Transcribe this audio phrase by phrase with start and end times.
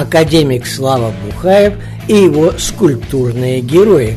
[0.00, 1.74] Академик Слава Бухаев
[2.06, 4.16] и его скульптурные герои.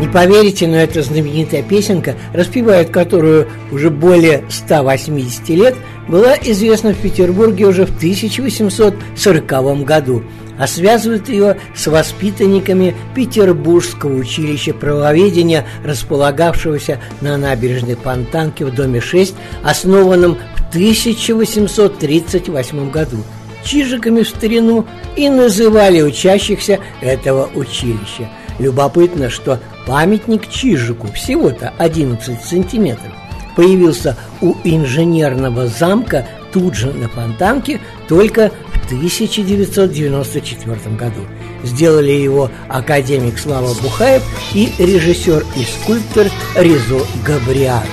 [0.00, 5.74] Не поверите, но эта знаменитая песенка, распевает которую уже более 180 лет,
[6.08, 10.22] была известна в Петербурге уже в 1840 году,
[10.58, 19.36] а связывают ее с воспитанниками Петербургского училища правоведения, располагавшегося на набережной Фонтанки в доме 6,
[19.62, 23.18] основанном в 1838 году.
[23.64, 24.86] Чижиками в старину
[25.16, 28.28] и называли учащихся этого училища.
[28.58, 33.12] Любопытно, что памятник Чижику всего-то 11 сантиметров
[33.56, 38.50] появился у инженерного замка тут же на Фонтанке только
[38.88, 41.20] 1994 году.
[41.62, 44.22] Сделали его академик Слава Бухаев
[44.54, 47.88] и режиссер и скульптор Резо Габриадзе.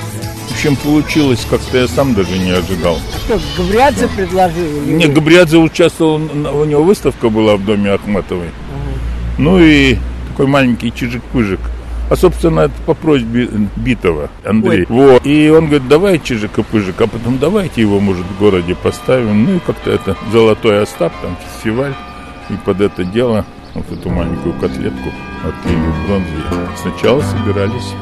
[0.47, 2.99] В общем, получилось, как-то я сам даже не ожидал.
[3.25, 4.83] Что, Габриадзе предложил?
[4.83, 5.07] или Не?
[5.07, 8.49] Габриадзе участвовал, у него выставка была в доме Ахматовой.
[9.37, 9.97] Ну и
[10.29, 11.59] такой маленький чижик-пыжик.
[12.07, 14.85] А, собственно, это по просьбе Битова, Андрей.
[14.89, 15.25] Вот.
[15.25, 19.45] И он говорит, давай чижика-пыжик, а потом давайте его, может, в городе поставим.
[19.45, 21.93] Ну и как-то это Золотой Остап, там фестиваль.
[22.51, 23.43] И под это дело
[23.73, 25.09] вот эту маленькую котлетку
[25.43, 26.27] отлили в бронзе.
[26.79, 27.93] Сначала собирались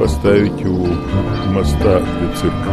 [0.00, 0.88] поставить у
[1.52, 2.70] моста для цирка.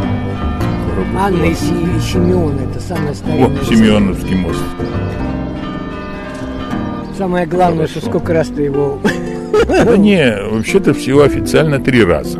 [1.19, 3.63] Анна и Се- Симеон, это самое О, старинное.
[3.66, 4.63] Семеновский мост.
[7.17, 9.00] Самое главное, что сколько раз ты его...
[9.67, 12.39] Да не, вообще-то всего официально три раза.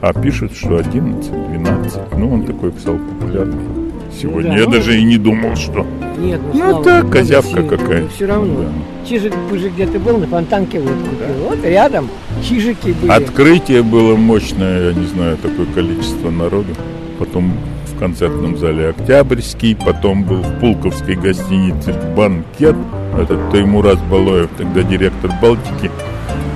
[0.00, 2.00] А пишут, что 11, 12.
[2.18, 3.84] Ну, он такой стал популярный
[4.20, 4.50] сегодня.
[4.50, 5.86] да, Я ну, даже и не думал, что...
[6.18, 7.68] Нет, Ну, слава так, козявка сильно.
[7.68, 8.02] какая.
[8.02, 8.54] Ну, все равно.
[8.54, 9.08] Да.
[9.08, 11.48] Чижик-пыжик где ты был, на фонтанке вот купил.
[11.48, 12.08] Вот рядом
[12.42, 13.10] чижики были.
[13.10, 16.74] Открытие было мощное, я не знаю, такое количество народу.
[17.18, 17.52] Потом
[17.86, 22.76] в концертном зале Октябрьский, потом был в Пулковской гостинице банкет.
[23.18, 25.90] Этот Таймураз Балоев, тогда директор Балтики.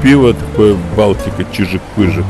[0.03, 2.25] Пиво такое Балтика, чижик-пыжик.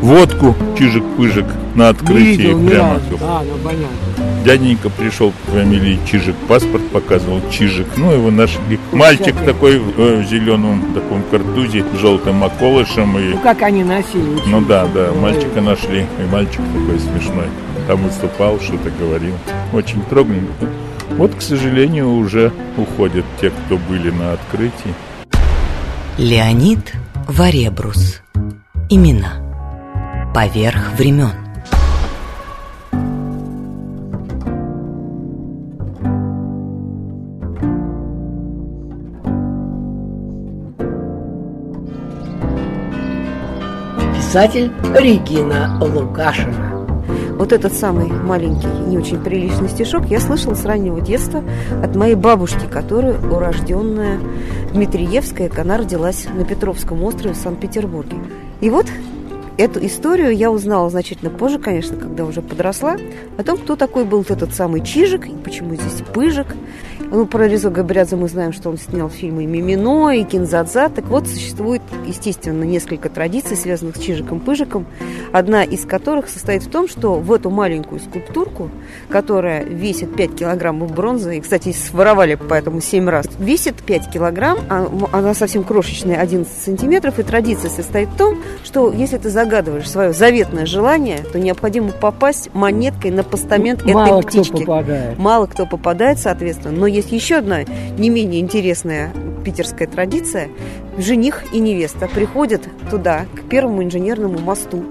[0.00, 2.94] Водку, чижик-пыжик на открытии Видел, прямо.
[2.94, 3.18] разу.
[3.20, 4.44] А, ну понятно.
[4.44, 7.86] Дяденька пришел по фамилии Чижик, паспорт показывал Чижик.
[7.96, 8.78] Ну, его нашли.
[8.92, 9.46] Мальчик всякое.
[9.46, 13.18] такой э, в зеленом таком картузе, с желтым околышем.
[13.18, 13.30] И...
[13.34, 14.40] Ну как они носили?
[14.46, 16.00] Ну да, да, мальчика нашли.
[16.02, 17.46] И мальчик такой смешной.
[17.88, 19.34] Там выступал, что-то говорил.
[19.72, 20.66] Очень трогненько.
[21.16, 24.94] Вот, к сожалению, уже уходят те, кто были на открытии.
[26.18, 26.92] Леонид
[27.26, 28.22] Варебрус.
[28.90, 29.48] Имена
[30.34, 31.32] поверх времен.
[44.14, 46.77] Писатель Регина Лукашина.
[47.38, 51.44] Вот этот самый маленький, не очень приличный стишок я слышала с раннего детства
[51.80, 54.18] от моей бабушки, которая урожденная
[54.72, 58.16] Дмитриевская, она родилась на Петровском острове в Санкт-Петербурге.
[58.60, 58.86] И вот
[59.56, 62.96] эту историю я узнала значительно позже, конечно, когда уже подросла,
[63.36, 66.48] о том, кто такой был этот самый Чижик, и почему здесь Пыжик.
[67.10, 70.90] Ну, про Резо Габриадзе мы знаем, что он снял фильмы «Мимино», и «Кинзадза».
[70.90, 74.84] Так вот, существует, естественно, несколько традиций, связанных с Чижиком-Пыжиком,
[75.32, 78.70] одна из которых состоит в том, что в эту маленькую скульптурку,
[79.08, 84.86] которая весит 5 килограммов бронзы, и, кстати, своровали поэтому 7 раз, весит 5 килограмм, а
[85.12, 90.12] она совсем крошечная, 11 сантиметров, и традиция состоит в том, что если ты загадываешь свое
[90.12, 94.64] заветное желание, то необходимо попасть монеткой на постамент Мало этой кто птички.
[94.64, 95.18] попадает.
[95.18, 96.76] Мало кто попадает, соответственно.
[96.76, 97.64] Но есть еще одна
[97.98, 99.12] не менее интересная
[99.44, 100.48] питерская традиция.
[100.98, 104.84] Жених и невеста приходят туда, к первому инженерному мосту.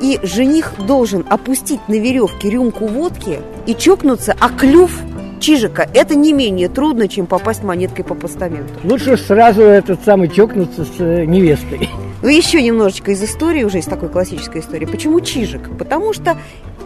[0.00, 5.00] И жених должен опустить на веревке рюмку водки и чокнуться, а клюв
[5.40, 8.74] Чижика это не менее трудно, чем попасть монеткой по постаменту.
[8.84, 11.88] Лучше сразу этот самый чокнуться с э, невестой.
[12.22, 14.86] Ну, еще немножечко из истории, уже из такой классической истории.
[14.86, 15.76] Почему Чижик?
[15.78, 16.36] Потому что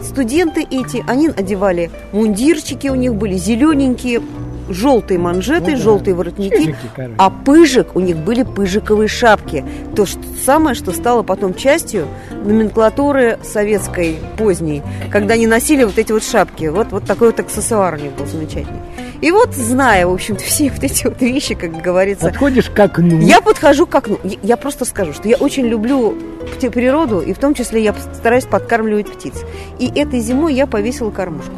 [0.03, 4.21] студенты эти, они одевали мундирчики, у них были зелененькие,
[4.69, 5.83] желтые манжеты, Ну да.
[5.83, 7.15] желтые воротники, короче.
[7.17, 9.63] а пыжик у них были пыжиковые шапки.
[9.95, 14.81] То что самое, что стало потом частью номенклатуры советской поздней,
[15.11, 16.65] когда они носили вот эти вот шапки.
[16.65, 18.79] Вот, вот такой вот аксессуар у них был замечательный.
[19.21, 23.19] И вот, зная, в общем-то, все вот эти вот вещи, как говорится, Подходишь к окну.
[23.21, 24.17] я подхожу к окну.
[24.41, 26.15] Я- просто скажу, что я очень люблю
[26.71, 29.33] природу, и в том числе я стараюсь подкармливать птиц.
[29.79, 31.51] И этой зимой я повесила кормушку.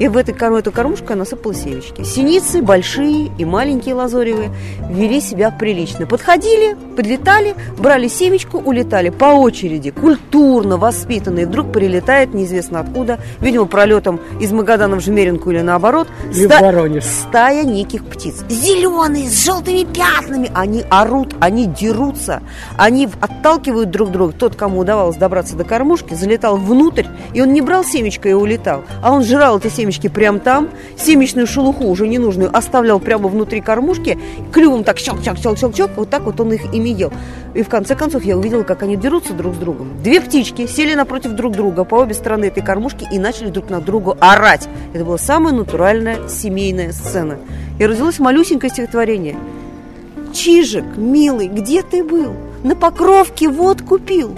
[0.00, 2.02] И в кор- эту кормушку я насыпала семечки.
[2.02, 4.50] Синицы большие и маленькие лазоревые
[4.90, 6.06] вели себя прилично.
[6.06, 11.46] Подходили, подлетали, брали семечку, улетали по очереди, культурно, воспитанные.
[11.46, 16.08] Вдруг прилетает неизвестно откуда, видимо, пролетом из Магадана в Жмеринку или наоборот.
[16.32, 17.04] Или ста- Воронеж.
[17.04, 18.44] стая неких птиц.
[18.48, 20.50] Зеленые, с желтыми пятнами.
[20.54, 22.42] Они орут, они дерутся.
[22.76, 24.32] Они отталкивают друг друга.
[24.32, 27.04] Тот, кому удавалось добраться до кормушки, залетал внутрь,
[27.34, 31.46] и он не брал семечко и улетал, а он жрал эти семечки прямо там, семечную
[31.46, 34.18] шелуху уже ненужную оставлял прямо внутри кормушки,
[34.52, 37.12] клювом так щелк-щелк-щелк-щелк, вот так вот он их ими ел.
[37.54, 40.02] И в конце концов я увидела, как они дерутся друг с другом.
[40.02, 43.80] Две птички сели напротив друг друга по обе стороны этой кормушки и начали друг на
[43.80, 44.68] другу орать.
[44.92, 47.38] Это была самая натуральная семейная сцена.
[47.78, 49.36] И родилось малюсенькое стихотворение.
[50.32, 52.34] Чижик, милый, где ты был?
[52.62, 54.36] На покровке вот купил.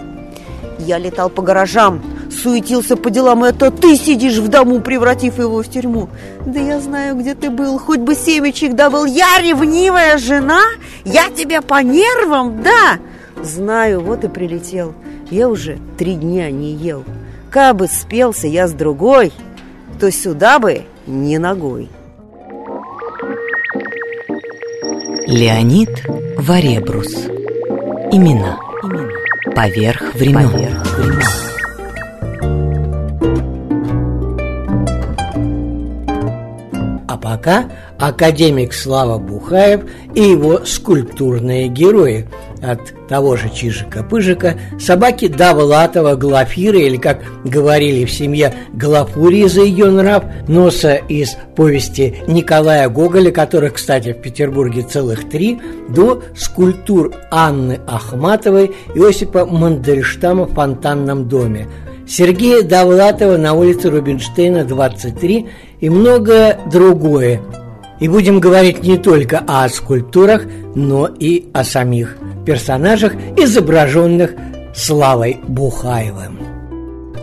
[0.79, 2.01] Я летал по гаражам,
[2.33, 6.09] суетился по делам, это ты сидишь в дому, превратив его в тюрьму.
[6.47, 9.05] Да я знаю, где ты был, хоть бы семечек добыл.
[9.05, 10.63] Я ревнивая жена,
[11.05, 12.99] я тебя по нервам, да.
[13.43, 14.95] Знаю, вот и прилетел.
[15.31, 17.05] Я уже три дня не ел.
[17.51, 19.33] Кабы спелся я с другой,
[19.99, 21.89] то сюда бы не ногой.
[25.27, 25.91] Леонид
[26.39, 27.27] Варебрус.
[28.13, 28.59] Имена.
[29.55, 30.77] Поверх времен.
[30.77, 31.50] А
[37.41, 39.83] пока академик Слава Бухаев
[40.15, 42.27] и его скульптурные герои.
[42.63, 49.91] От того же Чижика-Пыжика, собаки Давлатова, Глафира, или, как говорили в семье, Глафурии за ее
[49.91, 55.59] нрав, носа из повести Николая Гоголя, которых, кстати, в Петербурге целых три,
[55.89, 61.67] до скульптур Анны Ахматовой и Осипа Мандельштама в фонтанном доме,
[62.11, 65.47] Сергея Довлатова на улице Рубинштейна, 23
[65.79, 67.41] и многое другое.
[68.01, 70.43] И будем говорить не только о скульптурах,
[70.75, 74.35] но и о самих персонажах, изображенных
[74.75, 76.41] Славой Бухаевым.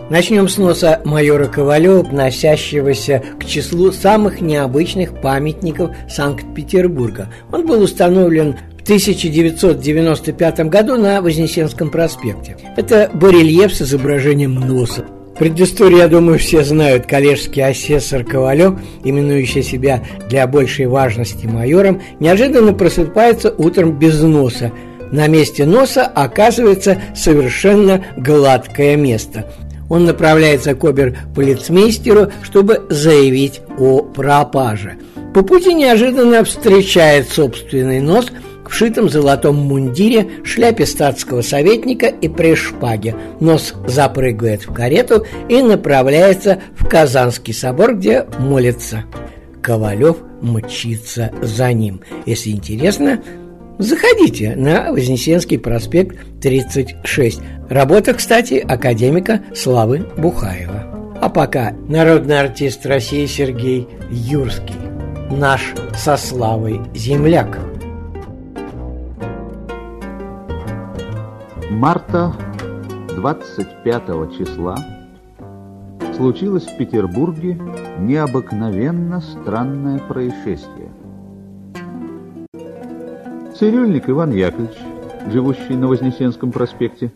[0.08, 7.28] Начнем с носа майора Ковалева, относящегося к числу самых необычных памятников Санкт-Петербурга.
[7.52, 8.56] Он был установлен
[8.88, 12.56] 1995 году на Вознесенском проспекте.
[12.74, 15.04] Это барельеф с изображением носа.
[15.38, 17.04] Предысторию, я думаю, все знают.
[17.04, 24.72] Коллежский асессор Ковалев, именующий себя для большей важности майором, неожиданно просыпается утром без носа.
[25.12, 29.44] На месте носа оказывается совершенно гладкое место.
[29.90, 34.94] Он направляется к обер-полицмейстеру, чтобы заявить о пропаже.
[35.34, 38.28] По пути неожиданно встречает собственный нос
[38.68, 43.14] в шитом золотом мундире, шляпе статского советника и при шпаге.
[43.40, 49.04] Нос запрыгивает в карету и направляется в Казанский собор, где молится.
[49.62, 52.00] Ковалев мчится за ним.
[52.26, 53.22] Если интересно,
[53.78, 57.40] заходите на Вознесенский проспект 36.
[57.68, 61.16] Работа, кстати, академика Славы Бухаева.
[61.20, 64.76] А пока народный артист России Сергей Юрский,
[65.30, 67.58] наш со славой земляк.
[71.70, 72.32] Марта
[73.14, 74.06] 25
[74.38, 74.74] числа
[76.16, 77.60] случилось в Петербурге
[77.98, 80.90] необыкновенно странное происшествие.
[83.54, 84.78] Цирюльник Иван Яковлевич,
[85.30, 87.12] живущий на Вознесенском проспекте,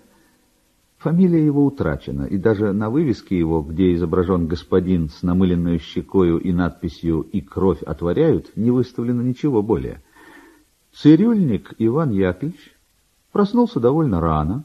[0.98, 6.52] фамилия его утрачена, и даже на вывеске его, где изображен господин с намыленной щекою и
[6.52, 10.02] надписью «И кровь отворяют», не выставлено ничего более.
[10.92, 12.71] Цирюльник Иван Яковлевич
[13.32, 14.64] проснулся довольно рано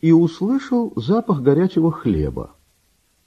[0.00, 2.50] и услышал запах горячего хлеба.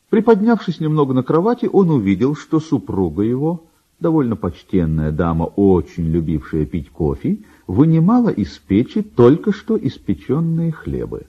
[0.09, 3.63] Приподнявшись немного на кровати, он увидел, что супруга его,
[3.99, 11.25] довольно почтенная дама, очень любившая пить кофе, вынимала из печи только что испеченные хлебы.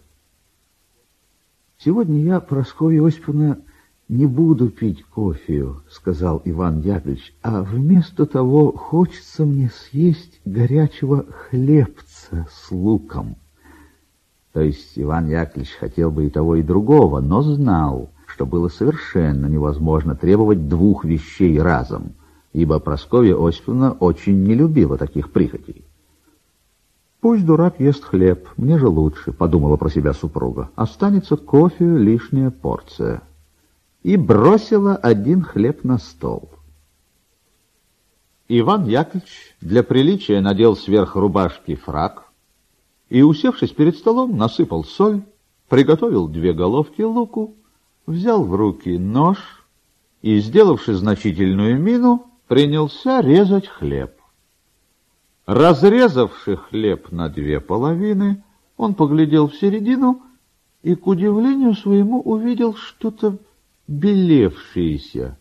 [1.78, 3.60] Сегодня я, Прасковья Осиповна,
[4.08, 12.06] «Не буду пить кофею»,— сказал Иван Яковлевич, «а вместо того хочется мне съесть горячего хлебца
[12.30, 13.36] с луком».
[14.52, 19.46] То есть Иван Яковлевич хотел бы и того, и другого, но знал, что было совершенно
[19.46, 22.12] невозможно требовать двух вещей разом,
[22.54, 25.84] ибо Прасковья Осиповна очень не любила таких прихотей.
[27.20, 30.70] «Пусть дурак ест хлеб, мне же лучше»,— подумала про себя супруга.
[30.74, 33.22] «Останется кофе лишняя порция»
[34.02, 36.48] и бросила один хлеб на стол.
[38.48, 42.30] Иван Яковлевич для приличия надел сверх рубашки фрак
[43.08, 45.22] и, усевшись перед столом, насыпал соль,
[45.68, 47.56] приготовил две головки луку,
[48.06, 49.38] взял в руки нож
[50.22, 54.12] и, сделавши значительную мину, принялся резать хлеб.
[55.46, 58.44] Разрезавши хлеб на две половины,
[58.76, 60.22] он поглядел в середину
[60.82, 63.38] и, к удивлению своему, увидел что-то
[63.88, 65.36] белевшиеся.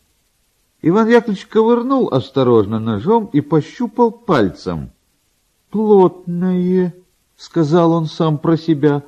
[0.87, 4.91] Иван Яковлевич ковырнул осторожно ножом и пощупал пальцем.
[5.71, 6.93] «Плотное»,—
[7.37, 9.03] сказал он сам про себя.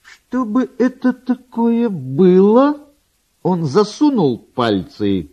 [0.00, 2.86] «Что бы это такое было?»
[3.42, 5.32] Он засунул пальцы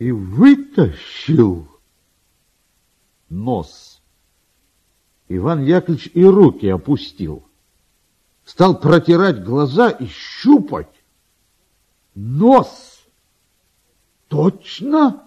[0.00, 1.68] и вытащил
[3.28, 4.02] нос.
[5.28, 7.44] Иван Яковлевич и руки опустил.
[8.44, 10.90] Стал протирать глаза и щупать.
[12.16, 12.95] Нос.
[14.28, 15.22] Точно?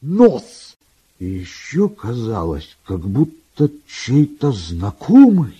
[0.00, 0.76] Нос.
[1.18, 5.54] И еще казалось, как будто чей-то знакомый.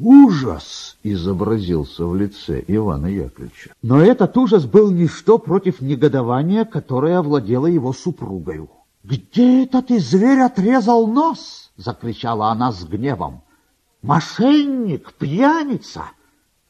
[0.00, 3.72] Ужас изобразился в лице Ивана Яковлевича.
[3.82, 8.70] Но этот ужас был ничто против негодования, которое овладело его супругою.
[9.04, 13.42] «Где это ты, зверь, отрезал нос?»— закричала она с гневом.
[14.02, 16.04] «Мошенник, пьяница!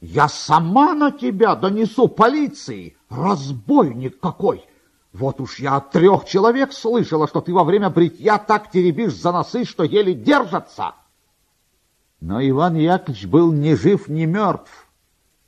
[0.00, 4.65] Я сама на тебя донесу полиции, разбойник какой!
[5.12, 9.33] Вот уж я от трех человек слышала, что ты во время бритья так теребишь за
[9.33, 10.95] носы, что еле держатся.
[12.21, 14.87] Но Иван Яковлевич был ни жив, ни мертв.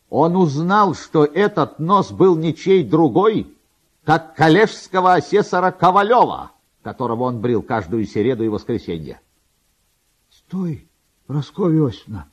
[0.09, 3.55] Он узнал, что этот нос был ничей другой,
[4.05, 6.52] как коллежского асессора Ковалева,
[6.83, 9.21] которого он брил каждую середу и воскресенье.—
[10.31, 10.88] Стой,
[11.26, 12.26] Прасковья Осиповна!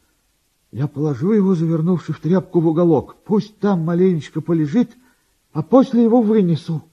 [0.72, 3.16] Я положу его, завернувши в тряпку в уголок.
[3.26, 4.96] Пусть там маленечко полежит,
[5.58, 6.84] а после его вынесу.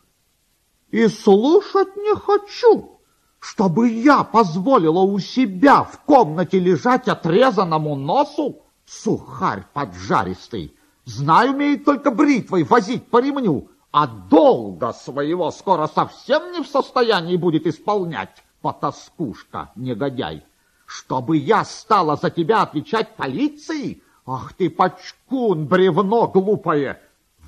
[0.90, 2.98] И слушать не хочу,
[3.38, 10.74] чтобы я позволила у себя в комнате лежать отрезанному носу сухарь поджаристый.
[11.04, 17.36] Знаю, умеет только бритвой возить по ремню, а долго своего скоро совсем не в состоянии
[17.36, 20.42] будет исполнять, потаскушка, негодяй
[20.86, 24.02] чтобы я стала за тебя отвечать полиции?
[24.26, 27.00] Ах ты, пачкун, бревно глупое!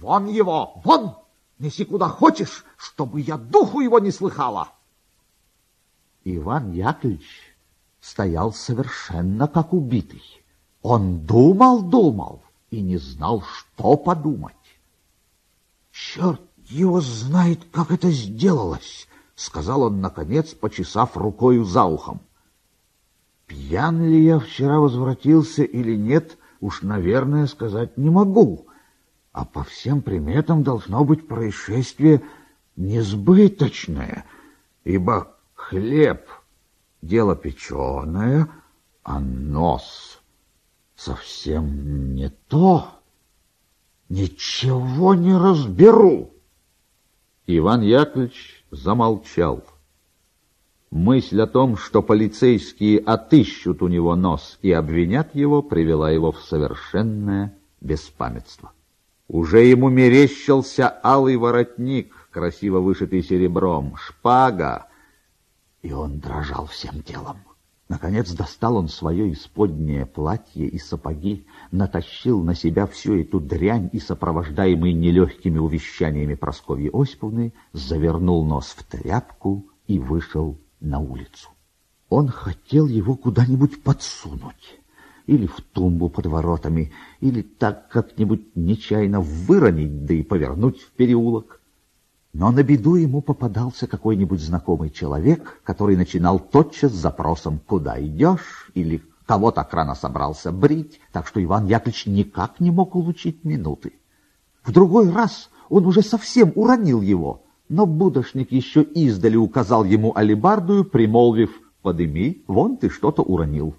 [0.06, 1.16] Вон его, вон!
[1.58, 4.68] Неси куда хочешь, чтобы я духу его не слыхала.
[6.22, 7.56] Иван Яковлевич
[8.00, 10.22] стоял совершенно как убитый.
[10.80, 14.54] Он думал-думал и не знал, что подумать.
[15.90, 22.20] Черт его знает, как это сделалось, сказал он, наконец, почесав рукою за ухом.
[23.48, 28.68] Пьян ли я вчера возвратился или нет, уж, наверное, сказать не могу.
[29.36, 32.22] А по всем приметам должно быть происшествие
[32.74, 34.24] несбыточное,
[34.84, 36.26] ибо хлеб—
[37.02, 38.48] дело печеное,
[39.02, 40.22] а нос
[40.94, 42.88] совсем не то.
[44.08, 46.32] Ничего не разберу.
[47.46, 49.62] Иван Яковлевич замолчал.
[50.90, 56.40] Мысль о том, что полицейские отыщут у него нос и обвинят его, привела его в
[56.40, 58.72] совершенное беспамятство.
[59.28, 64.86] Уже ему мерещился алый воротник, красиво вышитый серебром, шпага,
[65.82, 67.38] и он дрожал всем телом.
[67.88, 74.00] Наконец достал он свое исподнее платье и сапоги, натащил на себя всю эту дрянь и,
[74.00, 81.50] сопровождаемый нелегкими увещаниями Прасковьи Осиповны, завернул нос в тряпку и вышел на улицу.
[82.08, 84.80] Он хотел его куда-нибудь подсунуть,
[85.26, 91.60] или в тумбу под воротами, или так как-нибудь нечаянно выронить, да и повернуть в переулок.
[92.32, 98.70] Но на беду ему попадался какой-нибудь знакомый человек, который начинал тотчас с запросом «Куда идешь?»
[98.74, 103.94] или «Кого так рано собрался брить?» Так что Иван Яковлевич никак не мог улучить минуты.
[104.62, 110.84] В другой раз он уже совсем уронил его— но будошник еще издали указал ему алибардую,
[110.84, 111.50] примолвив
[111.82, 113.74] «Подыми, вон ты что-то уронил».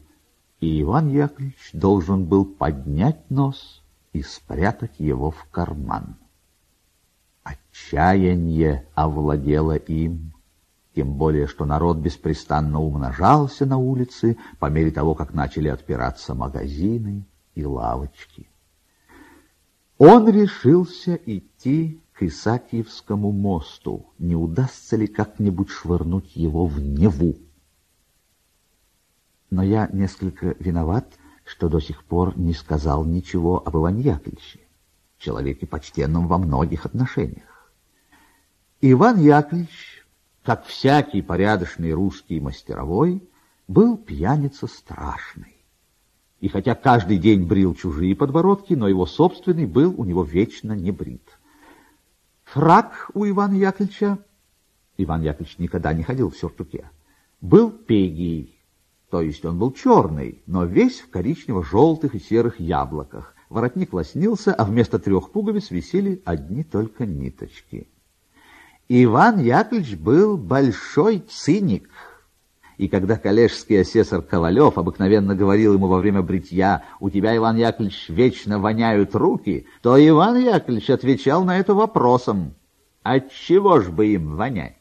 [0.59, 3.83] И Иван Яковлевич должен был поднять нос
[4.13, 6.15] и спрятать его в карман.
[7.43, 10.33] Отчаяние овладело им,
[10.95, 17.23] тем более, что народ беспрестанно умножался на улице по мере того, как начали отпираться магазины
[17.53, 18.47] и лавочки.
[19.99, 27.35] Он решился идти к Исаакиевскому мосту, не удастся ли как-нибудь швырнуть его в Неву.
[29.49, 31.07] Но я несколько виноват,
[31.45, 34.59] что до сих пор не сказал ничего об Иване Яковлевиче,
[35.17, 37.71] человеке почтенном во многих отношениях.
[38.81, 40.05] Иван Яковлевич,
[40.43, 43.27] как всякий порядочный русский мастеровой,
[43.67, 45.55] был пьяница страшный.
[46.39, 50.91] И хотя каждый день брил чужие подбородки, но его собственный был у него вечно не
[50.91, 51.27] брит.
[52.43, 54.19] Фрак у Ивана Яковлевича,
[54.97, 56.89] Иван Яковлевич никогда не ходил в сюртуке,
[57.41, 58.56] был пегий,
[59.09, 63.35] то есть он был черный, но весь в коричнево-желтых и серых яблоках.
[63.49, 67.87] Воротник лоснился, а вместо трех пуговиц висели одни только ниточки.
[68.89, 71.89] Иван Яковлевич был большой циник—
[72.77, 78.09] и когда коллежский асессор Ковалев обыкновенно говорил ему во время бритья «У тебя, Иван Яковлевич,
[78.09, 82.53] вечно воняют руки», то Иван Яковлевич отвечал на это вопросом
[83.01, 84.75] «Отчего ж бы им вонять?»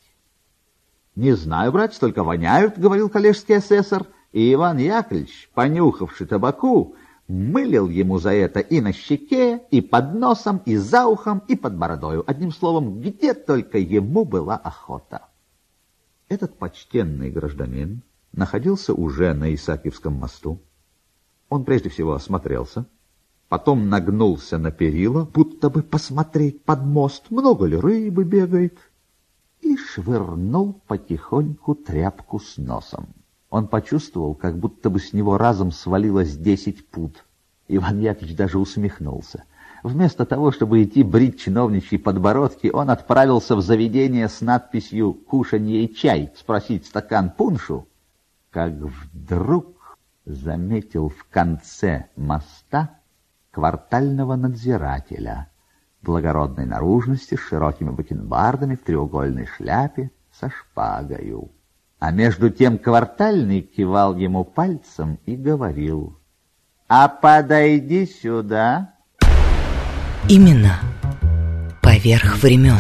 [1.15, 4.07] «Не знаю, братец, только воняют»,— говорил коллежский асессор,
[4.37, 6.95] и Иван Яковлевич, понюхавший табаку,
[7.27, 11.79] мылил ему за это и на щеке, и под носом, и за ухом, и под
[11.79, 12.23] бородою.
[12.27, 15.23] Одним словом, где только ему была охота.
[16.29, 18.03] Этот почтенный гражданин
[18.33, 20.61] находился уже на Исаакиевском мосту.
[21.49, 22.85] Он прежде всего осмотрелся,
[23.49, 28.77] потом нагнулся на перила, будто бы посмотреть под мост, много ли рыбы бегает,
[29.63, 33.07] и швырнул потихоньку тряпку с носом.
[33.57, 37.25] Он почувствовал, как будто бы с него разом свалилось десять пуд.
[37.69, 39.45] Иван Яковлевич даже усмехнулся—
[39.87, 45.95] Вместо того, чтобы идти брить чиновничьи подбородки, он отправился в заведение с надписью «Кушанье и
[45.95, 47.87] чай» спросить стакан пуншу,
[48.51, 52.99] как вдруг заметил в конце моста
[53.53, 55.53] квартального надзирателя
[56.03, 61.53] благородной наружности с широкими бакенбардами в треугольной шляпе со шпагою.
[61.99, 66.19] А между тем квартальный кивал ему пальцем и говорил,
[66.89, 68.93] «А подойди сюда!»
[70.29, 70.81] Имена
[71.83, 72.79] поверх времен.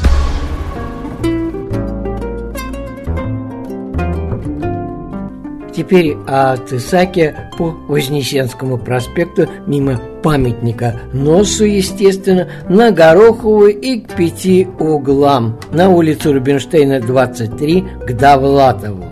[5.77, 14.67] Теперь от Исаки по Вознесенскому проспекту мимо памятника Носу, естественно, на Гороховую и к пяти
[14.79, 19.05] углам, на улицу Рубинштейна, 23, к Довлатову.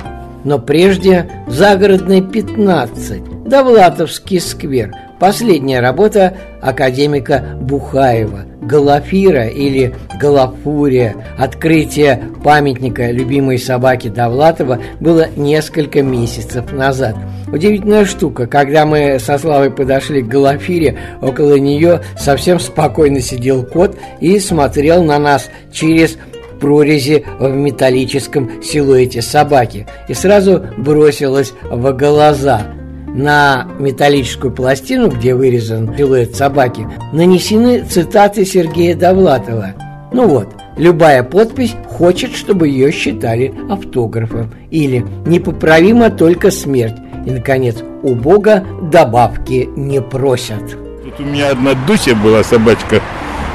[0.45, 13.11] Но прежде загородный 15, Довлатовский сквер– Последняя работа академика Бухаева «Галафира» или «Галафурия» Открытие памятника
[13.11, 17.15] любимой собаки Довлатова было несколько месяцев назад.
[17.53, 23.97] Удивительная штука, когда мы со Славой подошли к Галафире Около нее совсем спокойно сидел кот
[24.21, 26.19] и смотрел на нас через
[26.61, 29.87] прорези в металлическом силуэте собаки.
[30.09, 32.63] И сразу бросилось в глаза–
[33.15, 39.75] на металлическую пластину, где вырезан силуэт собаки, нанесены цитаты Сергея Довлатова.
[40.13, 44.51] Ну вот, любая подпись хочет, чтобы ее считали автографом.
[44.71, 46.97] Или «Непоправима только смерть».
[47.25, 50.77] И, наконец, у Бога добавки не просят.
[51.05, 53.01] Тут у меня одна Дуся была собачка.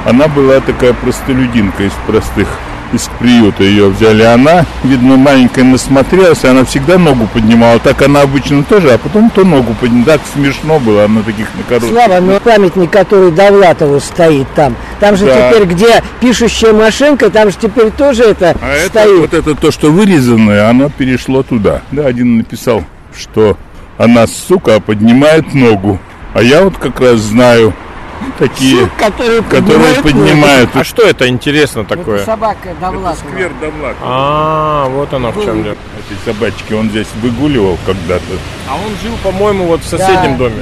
[0.05, 2.47] Она была такая простолюдинка из простых
[2.93, 4.23] из приюта ее взяли.
[4.23, 7.79] Она, видно, маленькая насмотрелась, она всегда ногу поднимала.
[7.79, 10.05] Так она обычно тоже, а потом то ногу поднимала.
[10.17, 11.91] Так смешно было, она таких на коротких.
[11.91, 15.51] Слава, но памятник, который Довлатову стоит там, там же Да.
[15.51, 19.19] теперь, где пишущая машинка, там же теперь тоже это А это, стоит.
[19.19, 21.81] вот это то, что вырезанное, оно перешло туда.
[21.91, 22.83] Да, один написал,
[23.17, 23.57] что
[23.97, 25.99] она, сука, поднимает ногу.
[26.33, 27.73] А я вот как раз знаю
[28.37, 30.69] такие, Сук, которые поднимает поднимают.
[30.75, 32.17] А что это интересно такое?
[32.17, 33.15] Это собака Довлатова.
[33.15, 33.95] Сквер Довлатова.
[34.01, 35.75] А, вот оно в чем дело.
[35.99, 38.23] Этой собачки он здесь выгуливал когда-то.
[38.69, 40.37] А он жил, по-моему, вот в соседнем Да.
[40.37, 40.55] доме.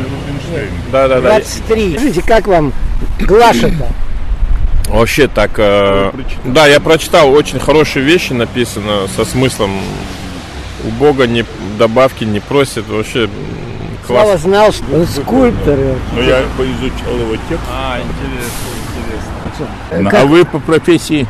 [0.92, 1.30] Да, да, да.
[1.30, 1.92] 23.
[1.98, 2.72] Скажите, как вам
[3.20, 3.88] Глаша-то?
[4.88, 5.52] Вообще так.
[5.58, 6.12] э,
[6.46, 9.72] да, я прочитал очень хорошие вещи написано со смыслом.
[10.86, 11.44] У Бога не
[11.78, 12.88] добавки не просит.
[12.88, 13.30] Вообще
[14.08, 15.78] Слава знал, что он скульптор.
[16.16, 17.64] Но я поизучал его текст.
[17.70, 20.02] А, интересно, интересно.
[20.02, 21.28] Ну, А вы по профессии?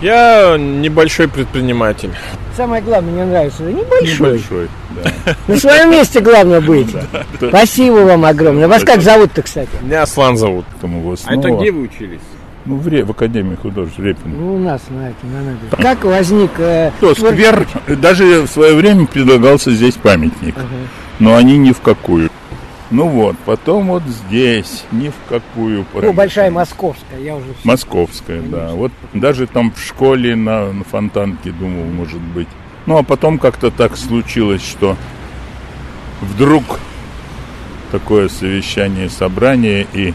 [0.00, 2.10] Я небольшой предприниматель.
[2.56, 4.14] Самое главное, мне нравится, небольшой.
[4.14, 4.68] Небольшой,
[5.04, 5.34] да.
[5.46, 6.88] На своем месте главное быть.
[7.36, 8.66] Спасибо вам огромное.
[8.66, 9.68] Вас как зовут-то, кстати?
[9.82, 10.64] Меня Аслан зовут.
[10.82, 12.20] А это где вы учились?
[12.66, 14.34] Ну, в, Ре- в Академии художеств Репина.
[14.36, 15.82] Ну, у нас на этом, на набережной.
[15.82, 16.50] Как возник...
[16.58, 20.54] э, То, сквер, даже в свое время предлагался здесь памятник,
[21.20, 22.30] но они ни в какую.
[22.90, 25.86] Ну вот, потом вот здесь, ни в какую.
[25.94, 27.46] Ну, Большая Московская, я уже...
[27.62, 28.70] Московская, да.
[28.70, 32.48] Вот даже там в школе на, на фонтанке думал, может быть.
[32.86, 34.96] Ну, а потом как-то так случилось, что
[36.20, 36.80] вдруг
[37.92, 40.14] такое совещание, собрание, и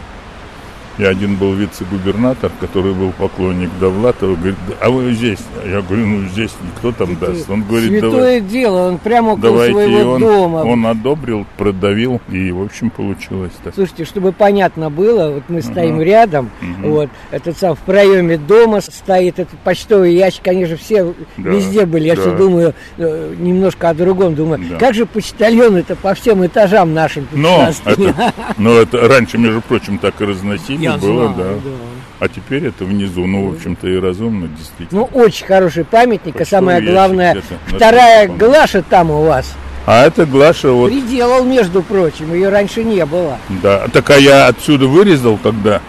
[0.98, 5.38] я один был вице-губернатор, который был поклонник Довлатова, говорит, а вы здесь?
[5.64, 7.48] Я говорю, ну здесь никто там даст.
[7.50, 9.72] Он говорит, Святое давай, дело, он прямо около давайте.
[9.72, 10.56] И своего он, дома.
[10.58, 13.74] он одобрил, продавил, и, в общем, получилось так.
[13.74, 16.04] Слушайте, чтобы понятно было, вот мы стоим Ага.
[16.04, 16.90] рядом, Мгм.
[16.90, 21.04] вот, этот сам в проеме дома стоит этот почтовый ящик, же все
[21.36, 22.22] Да, везде были, я да.
[22.22, 24.78] все думаю э, немножко о другом, думаю, Да.
[24.78, 30.20] как же почтальоны-то по всем этажам нашим Но это, но это раньше, между прочим, так
[30.20, 31.70] и разносили Я было, знаю, да.
[31.70, 31.76] да.
[32.18, 35.00] А теперь это внизу, ну, в общем-то, и разумно, действительно.
[35.00, 38.28] Ну, очень хороший памятник, Почтовый самое главное, вторая.
[38.28, 39.52] Глаша там у вас
[39.84, 43.38] А это Глаша, вот, приделал, между прочим, ее раньше не было.
[43.62, 43.86] да.
[43.92, 45.82] Так а я отсюда вырезал тогда,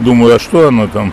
[0.00, 1.12] думаю, а что она там?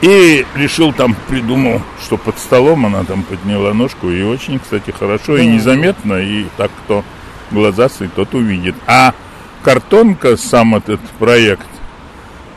[0.00, 5.36] И решил там, придумал, что под столом она там подняла ножку, и очень, кстати, хорошо,
[5.36, 7.04] и незаметно, и так, кто
[7.50, 8.74] глазастый, тот увидит.
[8.86, 9.12] А
[9.62, 11.66] картонка, сам этот проект,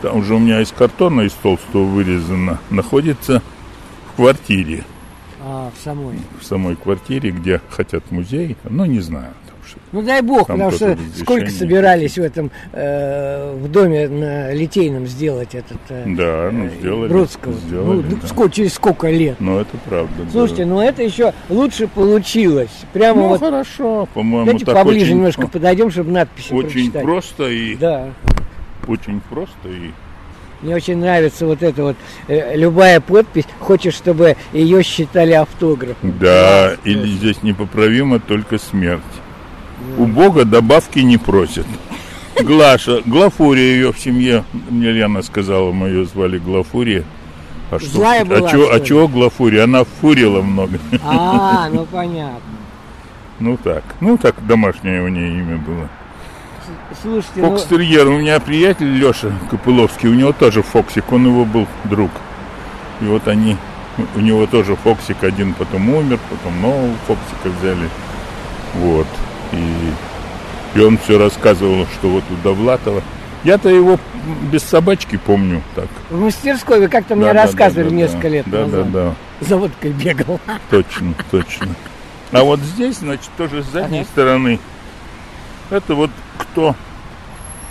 [0.02, 3.42] там уже у меня из картона, из толстого вырезано, находится
[4.12, 4.84] в квартире.
[5.44, 6.18] А, в самой.
[6.40, 9.34] в самой квартире, где хотят музей, но не знаю.
[9.92, 15.06] Ну дай бог, Там потому что сколько собирались в этом э, в доме на Литейном
[15.06, 17.10] сделать этот э, Да, ну э, сделали.
[17.10, 17.54] Бродского.
[17.54, 18.28] Сделали, ну, да.
[18.28, 19.38] сколько, через сколько лет?
[19.40, 20.14] Ну, это правда.
[20.24, 20.32] да.
[20.32, 22.72] Слушайте, ну это еще лучше получилось.
[22.94, 23.40] Прямо ну, вот.
[23.40, 27.04] хорошо, по-моему, Давайте поближе очень, немножко подойдем, чтобы надписи очень прочитать.
[27.04, 28.10] просто и Да.
[28.88, 29.92] Очень просто и
[30.62, 33.46] Мне очень нравится вот эта вот э, любая подпись.
[33.60, 36.14] Хочешь, чтобы ее считали автографом.
[36.20, 39.02] да, Класс, или здесь непоправимо только смерть.
[39.98, 41.66] У Бога добавки не просят.
[42.40, 47.04] Глаша, Глафурия ее в семье, мне Лена сказала, мы ее звали Глафурия.
[47.72, 49.64] А что, Злая а была, чё- что а чего Глафурия?
[49.64, 50.78] Она фурила много.
[51.04, 52.42] А, ну понятно.
[53.40, 55.90] Ну так, ну так домашнее у нее имя было.
[57.02, 58.08] Слушайте, ну, Фокстерьер.
[58.08, 62.12] У меня приятель Леша Копыловский, у него тоже Фоксик, он его был друг.
[63.02, 63.58] И вот они,
[64.16, 67.90] у него тоже Фоксик один потом умер, потом нового Фоксика взяли.
[68.76, 69.08] Вот.
[69.54, 73.02] И, и он все рассказывал, что вот у Довлатова.
[73.44, 73.98] Я-то его
[74.52, 75.88] без собачки помню так.
[76.12, 78.30] в мастерской вы как-то мне Да, да, рассказывали да, да, несколько да.
[78.30, 78.92] лет Да, назад.
[78.92, 79.16] да, да.
[79.48, 80.40] За водкой бегал.
[80.70, 81.68] Точно, точно.
[82.32, 84.08] А вот здесь, значит, тоже с задней Ага.
[84.14, 84.60] стороны.
[85.72, 86.76] Это вот кто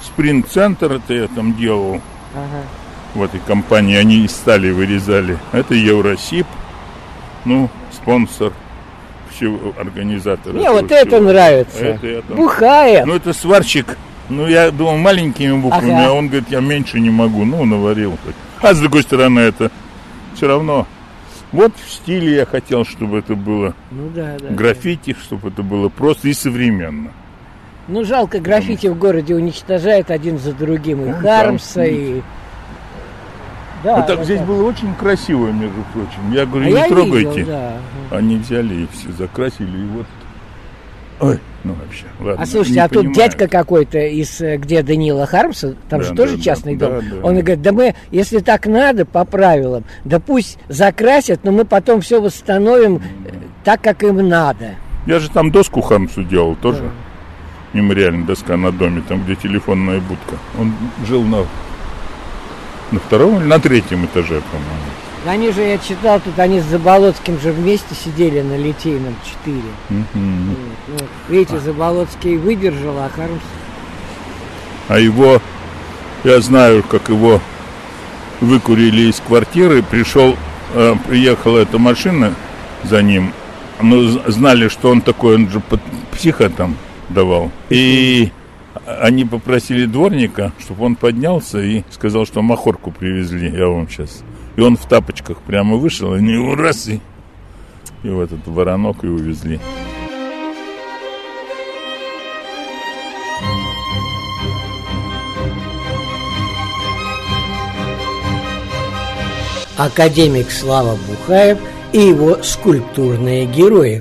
[0.02, 2.00] Спринг-центр это я там делал
[2.34, 2.62] Ага.
[3.14, 3.96] в этой компании.
[3.96, 5.38] Они стали вырезали.
[5.52, 6.46] Это Евросип,
[7.44, 8.52] ну, спонсор
[9.30, 10.54] всего организатора.
[10.54, 11.20] Мне вот это всего.
[11.20, 11.84] нравится.
[11.84, 13.06] Это там- Бухает.
[13.06, 13.96] Ну, это сварщик.
[14.28, 16.06] Ну, я думал маленькими буквами, Ага.
[16.08, 17.44] а он говорит, я меньше не могу.
[17.44, 18.16] Ну, наварил.
[18.24, 18.34] так.
[18.62, 19.70] А с другой стороны, это
[20.34, 20.86] все равно.
[21.52, 24.50] Вот в стиле я хотел, чтобы это было Ну да, да.
[24.54, 27.10] граффити, чтобы это было просто и современно.
[27.88, 31.02] Ну жалко, граффити в городе уничтожают один за другим.
[31.02, 31.86] И Ну, Хармса, да.
[31.86, 32.20] и...
[33.82, 34.46] Да, вот так вот здесь так.
[34.46, 36.32] было очень красиво, между прочим.
[36.32, 37.30] Я говорю, А не я трогайте.
[37.40, 37.72] видел, да.
[38.10, 40.06] Они взяли и все закрасили, и вот.
[41.20, 42.42] Ой, ну вообще, ладно.
[42.42, 43.14] А слушайте, а тут понимаю.
[43.14, 46.88] дядька какой-то из э, где Данила Хармса, там Да, же да, тоже да, частный да,
[46.88, 47.04] дом.
[47.10, 47.40] да, Он да.
[47.42, 52.20] говорит, да мы, если так надо, по правилам, да пусть закрасят, но мы потом все
[52.20, 53.30] восстановим э,
[53.64, 54.74] так, как им надо.
[55.06, 56.90] Я же там доску Хамсу делал тоже.
[57.72, 60.37] Мемориальная доска на доме, там, где телефонная будка.
[60.59, 60.72] Он
[61.06, 61.46] жил на,
[62.90, 64.90] на втором или на третьем этаже, по-моему.
[65.26, 69.56] Они же, я читал, тут они с Заболоцким же вместе сидели на Литейном 4.
[69.90, 70.06] Мгм.
[70.48, 71.09] Вот, вот.
[71.28, 73.42] Видите, Заболоцкий выдержал, а Хармс...
[74.88, 75.40] А его,
[76.24, 77.40] я знаю, как его
[78.40, 80.37] выкурили из квартиры, пришел,
[80.74, 82.35] э, приехала эта машина
[82.83, 83.33] за ним,
[83.80, 85.80] но знали, что он такой, он же под
[86.12, 86.76] психа там
[87.10, 87.50] давал.
[87.68, 88.30] И
[88.86, 94.22] они попросили дворника, чтобы он поднялся и сказал, что махорку привезли, я вам сейчас.
[94.56, 97.00] И он в тапочках прямо вышел, они его раз и,
[98.02, 99.60] и в этот воронок и увезли.
[109.80, 111.58] академик Слава Бухаев
[111.92, 113.98] и его скульптурные герои.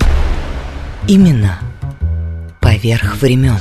[1.08, 1.69] Имена
[2.80, 3.58] поверх времен.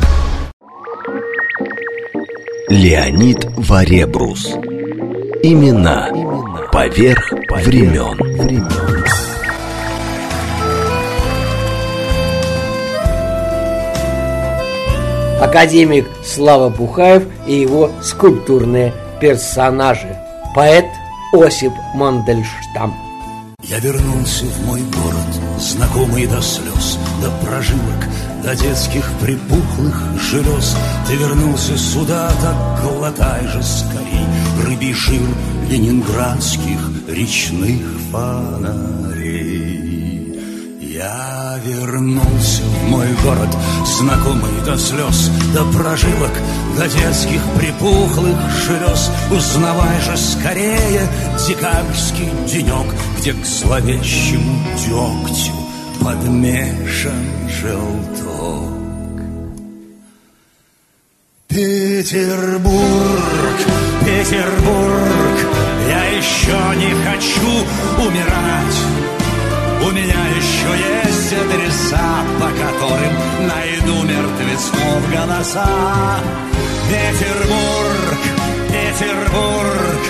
[2.69, 4.53] Леонид Варебрус.
[5.43, 6.07] Имена
[6.71, 8.17] поверх времен.
[15.41, 20.17] Академик Слава Бухаев и его скульптурные персонажи.
[20.55, 20.85] Поэт
[21.33, 22.95] Осип Мандельштам.
[23.63, 28.07] Я вернулся в мой город, знакомый до слез, до прожилок,
[28.43, 30.75] до детских припухлых желез.
[31.07, 34.25] Ты вернулся сюда, так глотай же скорей
[34.65, 35.27] рыбий жир
[35.69, 39.79] ленинградских речных фонарей.
[40.79, 46.33] Я вернулся в мой город, знакомый до слез, до прожилок,
[46.77, 49.11] до детских припухлых желез.
[49.31, 51.07] Узнавай же скорее
[51.47, 55.68] декабрьский денек, где к зловещему дегтю
[56.03, 57.25] подмешан
[57.61, 58.79] желток.
[61.47, 62.79] Петербург,
[64.05, 65.37] Петербург,
[65.89, 67.51] я еще не хочу
[68.05, 68.79] умирать.
[69.81, 73.13] У меня еще есть адреса, по которым
[73.47, 76.19] найду мертвецов голоса.
[76.89, 78.19] Петербург,
[78.67, 80.01] Петербург,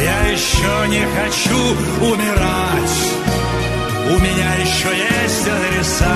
[0.00, 1.58] я еще не хочу
[2.04, 3.13] умирать.
[4.06, 6.14] У меня еще есть адреса,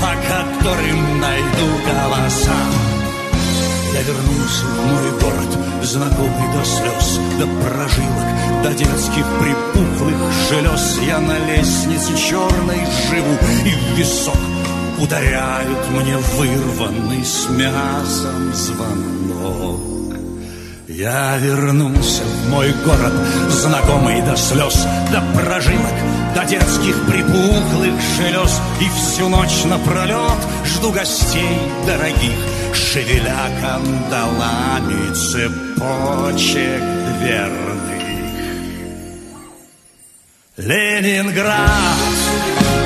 [0.00, 2.58] по которым найду голоса.
[3.94, 10.98] Я вернулся в мой город, знакомый до слез, до прожилок, до детских припухлых желез.
[11.06, 14.34] Я на лестнице черной живу, и в висок
[14.98, 19.91] ударяют мне вырванный с мясом звонок.
[20.94, 23.14] Я вернулся в мой город,
[23.48, 25.94] знакомый до слез, до прожилок,
[26.34, 28.60] до детских припухлых желез.
[28.78, 32.36] И всю ночь напролет жду гостей дорогих,
[32.74, 36.82] шевеля кандалами цепочек
[37.22, 38.02] верных.
[40.58, 41.96] Ленинград,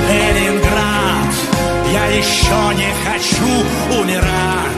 [0.09, 1.35] Ленинград,
[1.92, 4.77] я еще не хочу умирать.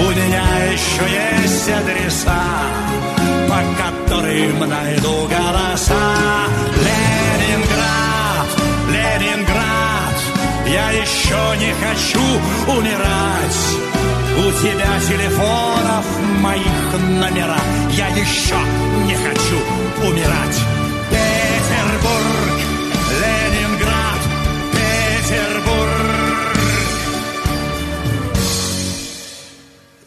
[0.00, 2.42] У меня еще есть адреса,
[3.48, 6.14] по которым найду голоса.
[6.86, 8.48] Ленинград,
[8.88, 10.16] Ленинград,
[10.66, 12.22] я еще не хочу
[12.78, 13.60] умирать.
[14.38, 16.06] У тебя телефонов
[16.40, 17.58] моих номера,
[17.92, 18.56] я еще
[19.06, 20.79] не хочу умирать.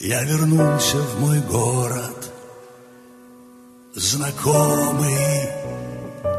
[0.06, 2.30] Я вернулся в мой город,
[3.96, 5.08] знакомый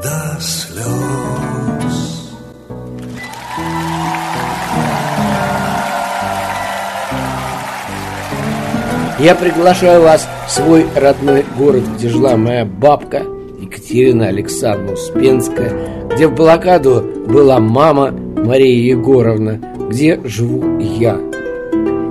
[0.03, 0.85] до слез.
[9.19, 13.23] Я приглашаю вас в свой родной город, где жила моя бабка
[13.59, 15.73] Екатерина Александровна Успенская,
[16.13, 21.19] где в блокаду была мама Мария Егоровна, где живу я.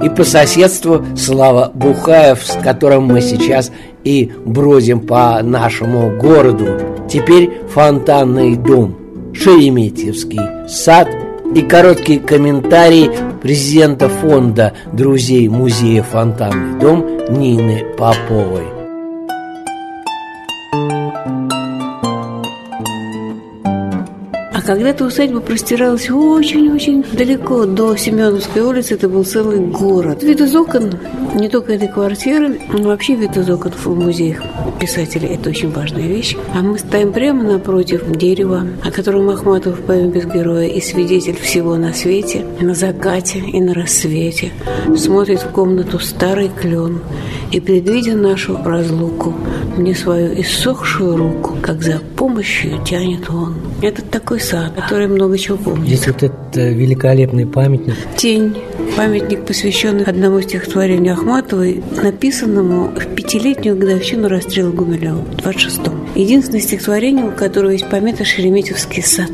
[0.03, 3.71] И по соседству Слава Бухаев, с которым мы сейчас
[4.03, 6.67] и бродим по нашему городу.
[7.09, 8.97] Теперь фонтанный дом,
[9.33, 11.07] Шереметьевский сад
[11.55, 13.09] и короткий комментарий
[13.41, 18.72] президента фонда друзей музея «Фонтанный дом» Нины Поповой.
[24.63, 28.95] Когда-то усадьба простиралась очень-очень далеко до Семеновской улицы.
[28.95, 30.23] Это был целый город.
[30.23, 30.93] Вид из окон,
[31.35, 34.41] не только этой квартиры, но вообще вид из окон в музеях
[34.79, 36.35] писателей– это очень важная вещь.
[36.53, 41.35] А мы стоим прямо напротив дерева, о котором Ахматов в поэме «Без героя» и свидетель
[41.35, 44.51] всего на свете, на закате и на рассвете.
[44.97, 47.01] Смотрит в комнату старый клен
[47.51, 49.33] и, предвидя нашу разлуку,
[49.77, 53.55] мне свою иссохшую руку, как за помощью тянет он.
[53.81, 55.87] Это такой сад, который много чего помнит.
[55.87, 57.95] Здесь вот этот э, великолепный памятник.
[58.15, 58.55] Тень.
[58.95, 66.07] Памятник, посвященный одному стихотворению Ахматовой, написанному в пятилетнюю годовщину расстрела Гумилева в 26-м.
[66.13, 69.31] Единственное стихотворение, у которого есть помета «Шереметьевский сад».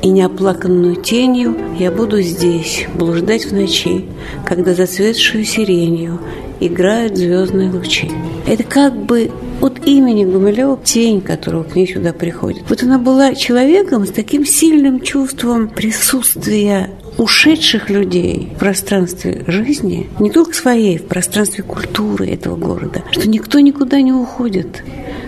[0.00, 4.06] И неоплаканную тенью я буду здесь блуждать в ночи,
[4.46, 6.20] когда зацветшую сиренью
[6.60, 8.10] играют звездные лучи.
[8.46, 12.64] Это как бы от имени Гумилева тень, которого к ней сюда приходит.
[12.68, 20.30] Вот она была человеком с таким сильным чувством присутствия ушедших людей в пространстве жизни, не
[20.30, 24.82] только своей, в пространстве культуры этого города, что никто никуда не уходит.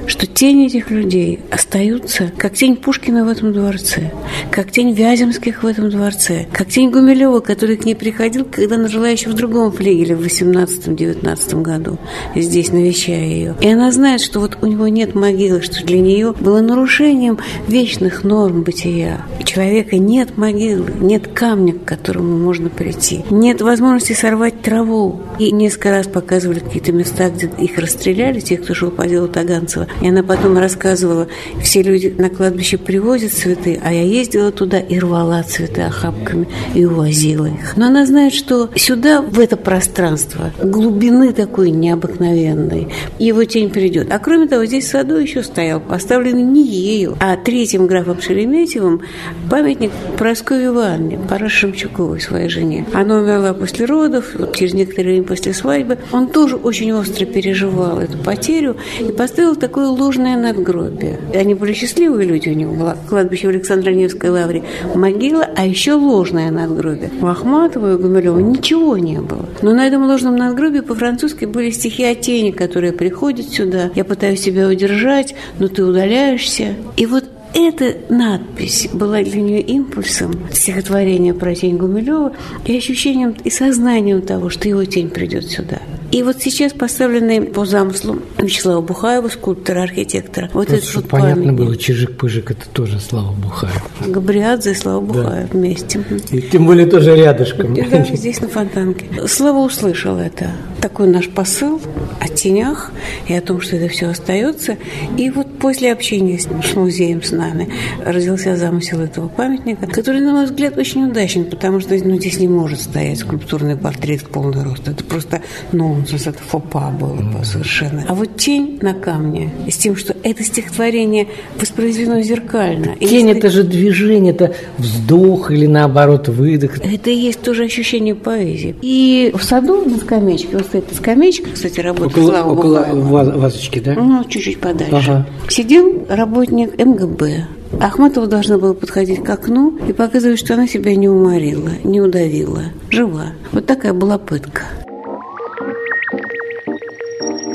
[0.06, 4.12] Что тени этих людей остаются, как тень Пушкина в этом дворце,
[4.50, 8.88] как тень Вяземских в этом дворце, как тень Гумилева, который к ней приходил, когда она
[8.88, 11.98] жила еще в другом флигеле в 18-19 году,
[12.34, 13.54] здесь навещая ее.
[13.60, 17.38] И она знает, что вот у него нет могилы, что для нее было нарушением
[17.68, 19.22] вечных норм бытия.
[19.40, 25.20] У человека нет могилы, нет камня, к которому можно прийти, нет возможности сорвать траву.
[25.38, 29.86] И несколько раз показывали какие-то места, где их расстреляли, тех, кто шел по делу Таганцева.
[30.00, 31.28] И она потом рассказывала,
[31.62, 36.84] все люди на кладбище привозят цветы, а я ездила туда и рвала цветы охапками и
[36.84, 37.76] увозила их.
[37.76, 44.12] Но она знает, что сюда, в это пространство, глубины такой необыкновенной, его тень придет.
[44.12, 49.02] А кроме того, здесь в саду еще стоял, поставленный не ею, а третьим графом Шереметьевым
[49.50, 52.86] памятник Прасковье Ивановне, Пара Шемчуковой, своей жене.
[52.92, 55.98] Она умерла после родов, вот через некоторое время после свадьбы.
[56.12, 59.56] Он тоже очень остро переживал эту потерю и поставил
[59.86, 61.18] такое ложное надгробие.
[61.34, 64.62] Они были счастливые люди, у него было кладбище в Александро-Невской лавре,
[64.94, 67.10] могила, а еще ложное надгробие.
[67.20, 69.46] У Ахматова и у Гумилева ничего не было.
[69.62, 73.90] Но на этом ложном надгробии по-французски были стихи о тени, которые приходят сюда.
[73.94, 76.74] Я пытаюсь себя удержать, но ты удаляешься.
[76.96, 82.32] И вот эта надпись была для нее импульсом стихотворения про тень Гумилева
[82.66, 85.78] и ощущением и сознанием того, что его тень придет сюда.
[86.12, 91.42] И вот сейчас поставленный по замыслу Вячеслава Бухаева, скульптора, архитектора, вот Просто, этот вот понятно
[91.42, 91.58] памятник.
[91.58, 93.82] было, Чижик-Пыжик это тоже Слава Бухаев.
[94.06, 96.04] Габриадзе и Слава Бухаев вместе.
[96.30, 97.74] И тем более тоже рядышком.
[97.74, 99.06] Да, здесь на фонтанке.
[99.26, 100.50] Слава услышал это.
[100.86, 101.80] Такой наш посыл
[102.20, 102.92] о тенях
[103.26, 104.76] и о том, что это все остается.
[105.16, 106.46] И вот после общения с,
[106.76, 107.70] музеем с нами
[108.04, 112.46] родился замысел этого памятника, который, на мой взгляд, очень удачен, потому что ну, здесь не
[112.46, 114.86] может стоять скульптурный портрет в полный рост.
[114.86, 118.04] Это просто нонсенс, это фопа было бы совершенно.
[118.06, 121.26] А вот тень на камне с тем, что это стихотворение
[121.58, 122.94] воспроизведено зеркально.
[123.00, 126.78] Тень если- это же движение, это вздох или наоборот выдох.
[126.78, 128.76] это и есть тоже ощущение поэзии.
[128.82, 133.78] И в саду на скамеечке, вот эта скамеечка, кстати, работает Около, Слава около ва- вазочки,
[133.80, 133.94] да?
[133.94, 134.94] Ну, чуть-чуть подальше.
[134.94, 135.26] Ага.
[135.48, 137.44] Сидел работник МГБ.
[137.80, 142.62] Ахматова должна была подходить к окну и показывать, что она себя не уморила, не удавила,
[142.90, 143.32] жива.
[143.52, 144.62] Вот такая была пытка.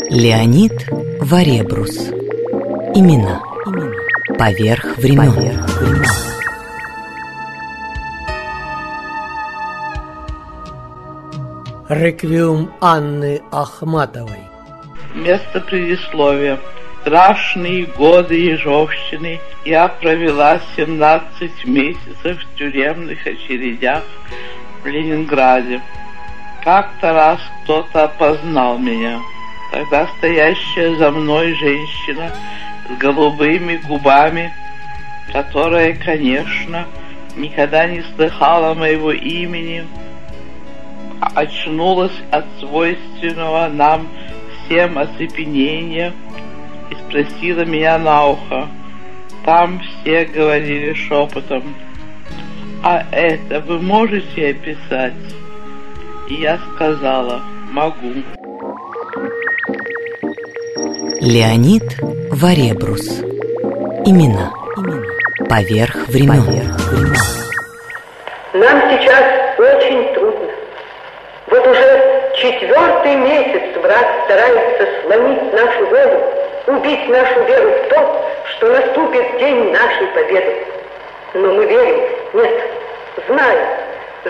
[0.09, 0.73] Леонид
[1.21, 2.09] Варебрус.
[2.93, 3.41] Имена.
[4.37, 5.31] Поверх времен.
[11.91, 14.39] Реквиум Анны Ахматовой.
[15.13, 16.57] Место предисловия.
[17.01, 24.03] Страшные годы Ежовщины я провела 17 месяцев в тюремных очередях
[24.81, 25.81] в Ленинграде.
[26.63, 29.19] Как-то раз кто-то опознал меня.
[29.73, 32.31] Тогда стоящая за мной женщина
[32.87, 34.53] с голубыми губами,
[35.33, 36.85] которая, конечно,
[37.35, 39.85] никогда не слыхала моего имени,
[41.35, 44.07] очнулась от свойственного нам
[44.65, 46.13] всем оцепенения
[46.89, 48.67] и спросила меня на ухо.
[49.45, 51.75] Там все говорили шепотом.
[52.83, 55.13] А это вы можете описать?
[56.29, 57.41] И я сказала,
[57.71, 58.13] могу.
[61.19, 61.83] Леонид
[62.31, 63.21] Варебрус.
[64.05, 64.51] Имена.
[65.49, 66.43] Поверх времен.
[68.53, 70.47] Нам сейчас очень трудно.
[71.47, 76.23] Вот уже четвертый месяц враг старается сломить нашу волю,
[76.67, 80.65] убить нашу веру в то, что наступит день нашей победы.
[81.33, 82.01] Но мы верим,
[82.33, 82.61] нет,
[83.27, 83.67] знаем,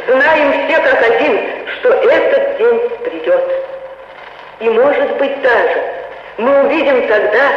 [0.08, 1.40] знаем все как один,
[1.80, 3.52] что этот день придет.
[4.60, 5.82] И может быть даже
[6.38, 7.52] мы увидим тогда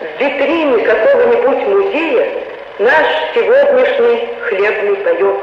[0.00, 2.28] в витрине какого-нибудь музея
[2.78, 5.36] наш сегодняшний хлебный паек.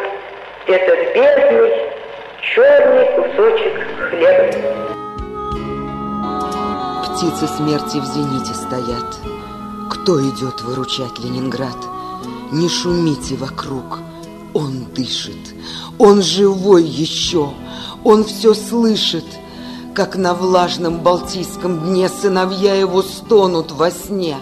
[0.67, 1.73] Этот бедный
[2.53, 3.75] черный кусочек
[4.09, 4.51] хлеба.
[7.03, 9.19] Птицы смерти в зените стоят.
[9.89, 11.77] Кто идет выручать Ленинград?
[12.51, 13.99] Не шумите вокруг.
[14.53, 15.55] Он дышит.
[15.97, 17.49] Он живой еще.
[18.03, 19.25] Он все слышит.
[19.93, 24.37] Как на влажном Балтийском дне Сыновья его стонут во сне.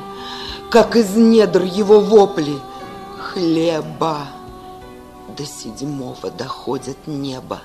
[0.69, 2.57] Как из недр его вопли.
[3.19, 4.27] Хлеба.
[5.35, 7.61] До седьмого доходит небо.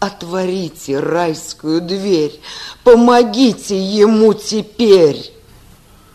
[0.00, 2.40] Отворите райскую дверь,
[2.84, 5.32] помогите ему теперь.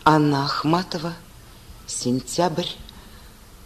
[0.04, 1.12] Анна Ахматова,
[1.86, 2.68] сентябрь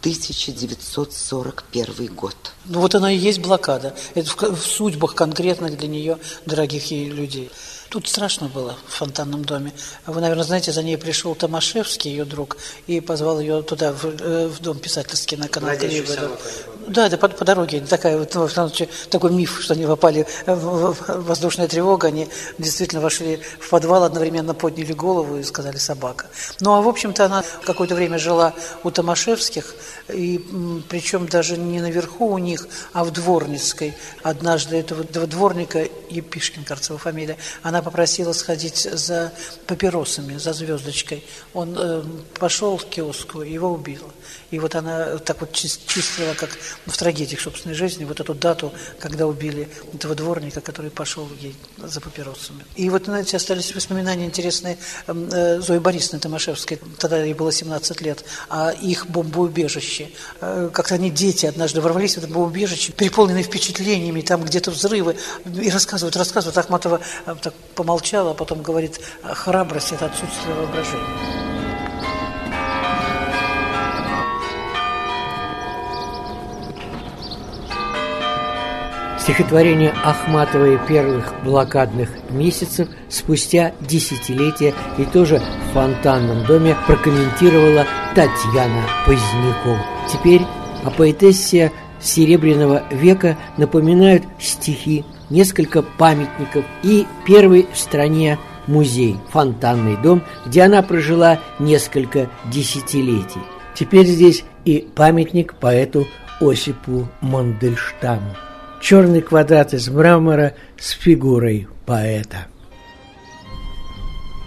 [0.01, 2.35] 1941 год.
[2.65, 3.95] Ну вот она и есть блокада.
[4.15, 6.17] Это в, в судьбах конкретных для нее,
[6.47, 7.51] дорогих ей людей.
[7.89, 9.73] Тут страшно было в фонтанном доме.
[10.07, 14.47] Вы, наверное, знаете, за ней пришел Томашевский, ее друг, и позвал ее туда, в, э,
[14.49, 16.31] в дом писательский на канал Кривода.
[16.89, 17.81] Да, да, по, по дороге.
[17.81, 18.71] Такая, вот, ну,
[19.11, 22.29] такой миф, что они попали в, в воздушная тревога, они
[22.59, 26.27] действительно вошли в подвал, одновременно подняли голову и сказали «собака».
[26.61, 29.75] Ну, а в общем-то она какое-то время жила у Томашевских,
[30.09, 30.45] и
[30.89, 33.95] причем даже не наверху у них, а в Дворницкой.
[34.23, 39.33] Однажды этого, этого дворника, Епишкин, кажется, его фамилия, она попросила сходить за
[39.67, 41.25] папиросами, за звездочкой.
[41.55, 42.03] Он э,
[42.39, 44.11] пошел в киоску, его убила.
[44.51, 46.51] И вот она так вот чистила, как
[46.87, 52.01] в трагедиях собственной жизни, вот эту дату, когда убили этого дворника, который пошел ей за
[52.01, 52.65] папиросами.
[52.77, 58.01] И вот, знаете, остались воспоминания интересные эм, э, Зои Борисовны Томашевской, тогда ей было 17
[58.01, 60.11] лет, а их бомбоубежище.
[60.41, 65.71] Э, как-то они, дети, однажды ворвались в это бомбоубежище, переполненные впечатлениями, там где-то взрывы, и
[65.71, 66.57] рассказывают, рассказывают.
[66.57, 71.48] Ахматова э, так помолчала, а потом говорит, храбрость– это отсутствие воображения.
[79.29, 89.85] Стихотворение Ахматовой первых блокадных месяцев спустя десятилетия и тоже в фонтанном доме прокомментировала Татьяна Позднякова.
[90.11, 90.41] Теперь
[90.83, 100.23] о поэтессе Серебряного века напоминают стихи, несколько памятников и первый в стране музей, фонтанный дом,
[100.47, 103.43] где она прожила несколько десятилетий.
[103.75, 106.07] Теперь здесь и памятник поэту
[106.41, 108.35] Осипу Мандельштаму
[108.81, 112.47] черный квадрат из мрамора с фигурой поэта.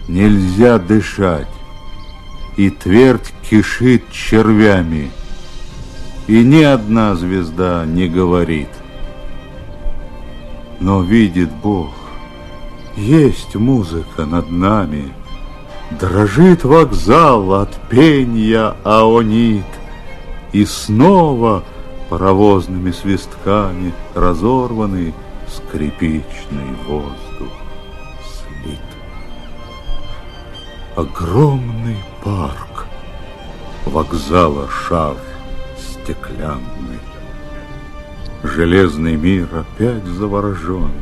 [0.08, 1.48] Нельзя дышать,
[2.56, 5.10] и твердь кишит червями,
[6.26, 8.68] и ни одна звезда не говорит.
[10.80, 11.92] Но видит Бог,
[12.96, 15.12] есть музыка над нами,
[16.00, 19.64] Дрожит вокзал от пенья аонит,
[20.52, 21.64] И снова
[22.12, 25.14] паровозными свистками разорванный
[25.48, 27.54] скрипичный воздух
[28.20, 28.78] слит.
[30.94, 32.84] Огромный парк,
[33.86, 35.16] вокзала шар
[35.78, 37.00] стеклянный,
[38.42, 40.92] Железный мир опять заворожен,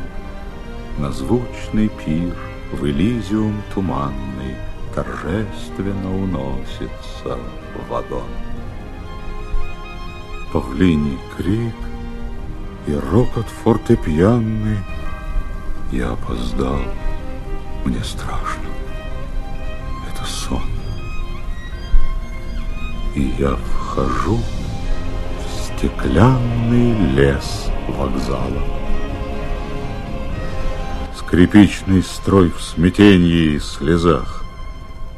[0.97, 2.37] На звучный пир
[2.71, 4.55] в Элизиум туманный
[4.95, 7.37] Торжественно уносится
[7.89, 8.29] вагон
[10.51, 11.75] павлиний крик
[12.87, 14.77] и рокот фортепианный.
[15.91, 16.81] Я опоздал,
[17.85, 18.69] мне страшно.
[20.09, 20.61] Это сон.
[23.15, 28.63] И я вхожу в стеклянный лес вокзала.
[31.17, 34.43] Скрипичный строй в смятении и слезах,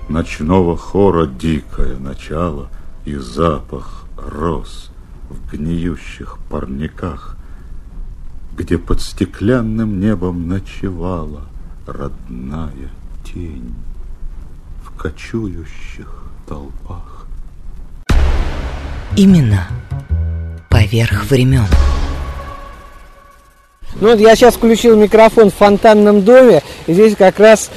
[0.09, 2.67] Ночного хора дикое начало
[3.05, 4.92] И запах роз
[5.29, 7.37] в гниющих парниках,
[8.57, 11.47] Где под стеклянным небом ночевала
[11.87, 12.91] родная
[13.23, 13.73] тень
[14.83, 17.25] В кочующих толпах.
[19.15, 19.67] Именно
[20.69, 21.67] поверх времен.
[24.01, 27.69] Ну вот я сейчас включил микрофон в фонтанном доме, и здесь как раз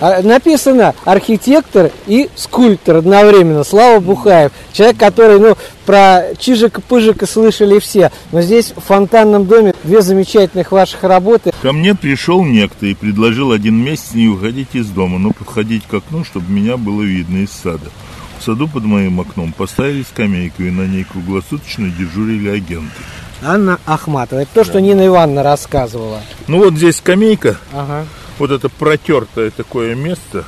[0.00, 4.52] а, написано архитектор и скульптор одновременно, Слава Бухаев.
[4.72, 8.12] Человек, который, ну, про Чижика-Пыжика слышали все.
[8.30, 11.52] Но здесь в фонтанном доме две замечательных ваших работы.
[11.62, 15.94] Ко мне пришел некто и предложил один месяц не уходить из дома, но подходить к
[15.94, 17.90] окну, чтобы меня было видно из сада.
[18.38, 23.02] В саду под моим окном поставили скамейку, и на ней круглосуточно дежурили агенты.
[23.42, 24.40] Анна Ахматова.
[24.40, 26.20] Это то, что Нина Ивановна рассказывала.
[26.46, 27.58] Ну вот здесь скамейка.
[27.72, 28.06] Ага.
[28.38, 30.44] Вот это протертое такое место.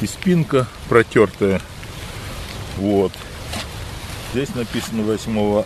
[0.00, 1.60] И спинка протертая.
[2.76, 3.12] Вот.
[4.32, 5.64] Здесь написано 8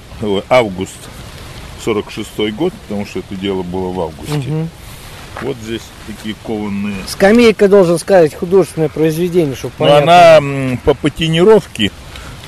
[0.49, 1.09] августа
[1.84, 4.34] 46 год, потому что это дело было в августе.
[4.34, 4.68] Угу.
[5.43, 6.97] Вот здесь такие кованные.
[7.09, 10.41] Скамейка, должен сказать, художественное произведение, чтобы ну, она
[10.84, 11.91] по патинировке,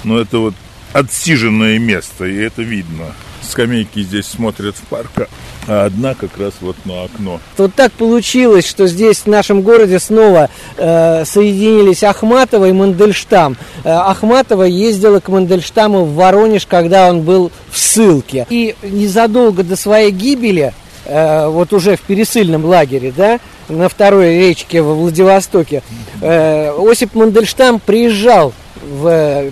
[0.05, 0.55] но это вот
[0.93, 3.15] отсиженное место, и это видно
[3.53, 5.29] скамейки здесь смотрят в парк,
[5.69, 7.41] а одна как раз вот на окно.
[7.57, 13.57] Вот так получилось, что здесь в нашем городе снова э, соединились Ахматова и Мандельштам.
[13.85, 18.47] Э, Ахматова ездила к Мандельштаму в Воронеж, когда он был в ссылке.
[18.51, 20.73] И незадолго до своей гибели,
[21.05, 23.39] э, вот уже в пересыльном лагере, да,
[23.69, 25.83] на второй речке во Владивостоке,
[26.21, 29.51] э, Осип Мандельштам приезжал в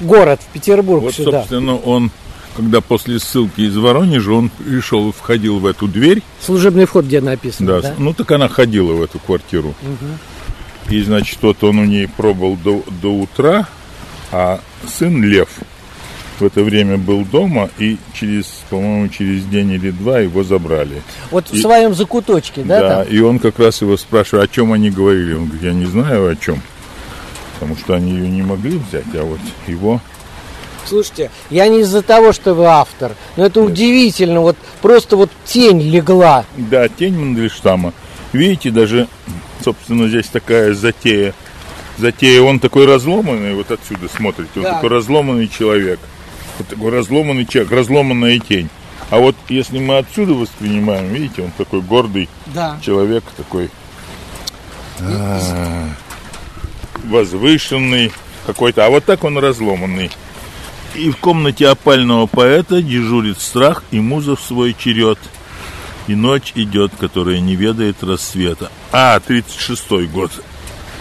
[0.00, 1.40] город, в Петербург Вот, сюда.
[1.40, 2.10] собственно, он,
[2.56, 6.22] когда после ссылки из Воронежа, он пришел входил в эту дверь.
[6.40, 7.94] Служебный вход, где написано, Да, да?
[7.98, 9.74] ну так она ходила в эту квартиру.
[9.82, 10.18] Мгм.
[10.90, 13.66] И, значит, вот он у ней пробыл до, до утра,
[14.30, 15.48] а сын Лев
[16.38, 21.00] в это время был дома, и через, по-моему, через день или два его забрали.
[21.30, 23.12] Вот в И- своем закуточке, да, Да, там?
[23.14, 25.34] и он как раз его спрашивает, о чем они говорили.
[25.34, 26.60] Он говорит, я не знаю о чем.
[27.54, 29.38] Потому что они ее не могли взять, а вот
[29.68, 30.00] его...
[30.86, 35.80] Слушайте, я не из-за того, что вы автор, но это удивительно, вот просто вот тень
[35.80, 36.44] легла.
[36.56, 37.92] Да, тень Мандельштама.
[38.32, 39.08] Видите, даже,
[39.62, 41.34] собственно, здесь такая затея.
[41.96, 44.72] Затея, он такой разломанный, вот отсюда смотрите, он Да.
[44.74, 46.00] такой разломанный человек.
[46.58, 48.68] Вот такой разломанный человек, разломанная тень.
[49.10, 52.78] А вот если мы отсюда воспринимаем, видите, он такой гордый Да.
[52.84, 53.70] человек, такой
[57.04, 58.12] возвышенный
[58.46, 58.86] какой-то.
[58.86, 60.10] А вот так он разломанный.
[60.94, 65.18] И в комнате опального поэта дежурит страх и муза в свой черед.
[66.06, 68.70] И ночь идет, которая не ведает рассвета.
[68.92, 70.30] А, 36-й год.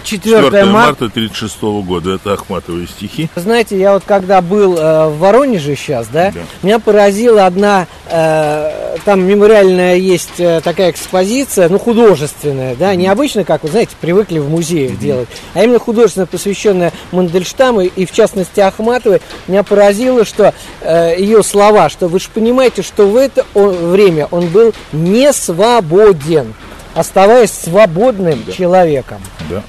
[0.03, 0.65] 4 4 марта.
[0.65, 2.15] марта 36 года.
[2.15, 3.29] Это Ахматовые стихи.
[3.35, 6.31] Знаете, я вот когда был э, в Воронеже сейчас, да,
[6.61, 13.63] меня поразила одна, э, там мемориальная есть э, такая экспозиция, ну, художественная, да, необычно, как
[13.63, 19.21] вы знаете, привыкли в музеях делать, а именно художественно посвященная Мандельштаму и, в частности, Ахматовой.
[19.47, 24.27] Меня поразило, что э, ее слова, что вы же понимаете, что в это он- время
[24.31, 26.53] он был не свободен,
[26.93, 29.21] оставаясь свободным человеком.
[29.49, 29.63] Да.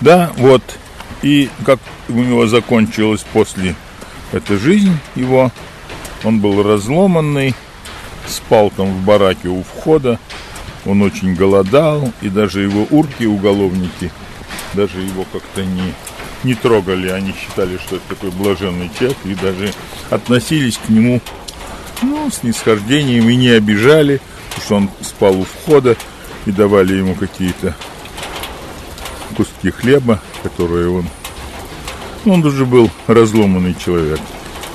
[0.00, 0.62] Да, вот.
[1.22, 3.74] И как у него закончилась после
[4.32, 5.50] этой жизнь его,
[6.24, 7.54] он был разломанный,
[8.26, 10.18] спал там в бараке у входа,
[10.86, 14.10] он очень голодал, и даже его урки, уголовники,
[14.72, 15.92] даже его как-то не,
[16.42, 19.72] не трогали, они считали, что это такой блаженный человек, и даже
[20.08, 21.20] относились к нему
[22.02, 24.20] ну, с нисхождением и не обижали,
[24.50, 25.96] потому что он спал у входа,
[26.46, 27.74] и давали ему какие-то
[29.36, 31.06] куски хлеба, которые он...
[32.24, 34.20] Ну, он уже был разломанный человек.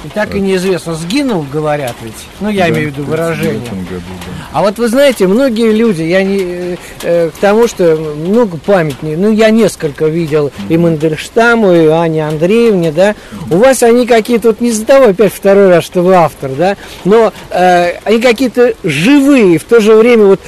[0.05, 2.13] И так и неизвестно, сгинул, говорят ведь.
[2.39, 3.59] Ну, я Да, имею в виду выражение.
[3.59, 4.47] 39 году, да.
[4.51, 9.17] А вот вы знаете, многие люди, я не э, э, к тому, что много памятников,
[9.17, 13.15] ну я несколько видел и Мандельштаму, и Ане Андреевне, да,
[13.49, 17.33] у вас они какие-то, вот не того, опять второй раз, что вы автор, да, но
[17.49, 20.41] э, они какие-то живые, в то же время вот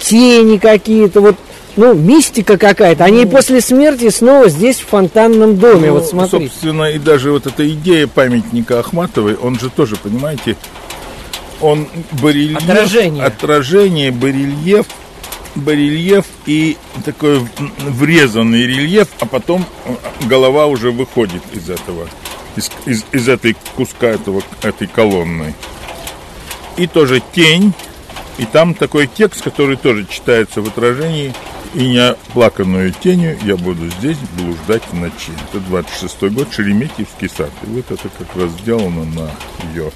[0.00, 1.36] тени какие-то, вот,
[1.76, 3.04] ну, мистика какая-то.
[3.04, 6.48] Они и после смерти снова здесь, в фонтанном доме, Ну, вот смотрите.
[6.48, 10.56] Собственно, и даже вот эта идея памятника Ахматовой, он же тоже, понимаете,
[11.60, 11.88] он
[12.22, 12.62] барельеф...
[12.62, 13.24] Отражение.
[13.24, 14.86] Отражение, барельеф,
[15.54, 17.46] барельеф и такой
[17.78, 19.94] врезанный рельеф, а потом э,
[20.26, 22.08] голова уже выходит из этого,
[22.56, 25.54] из, из, из этой куска этого, этой колонны.
[26.76, 27.72] И тоже тень,
[28.38, 31.32] и там такой текст, который тоже читается в отражении.
[31.74, 35.32] И неоплаканную тенью я буду здесь блуждать в ночи.
[35.52, 37.50] Это 26-й год, Шереметьевский сад.
[37.64, 39.30] И вот это как раз сделано на
[39.72, 39.90] ее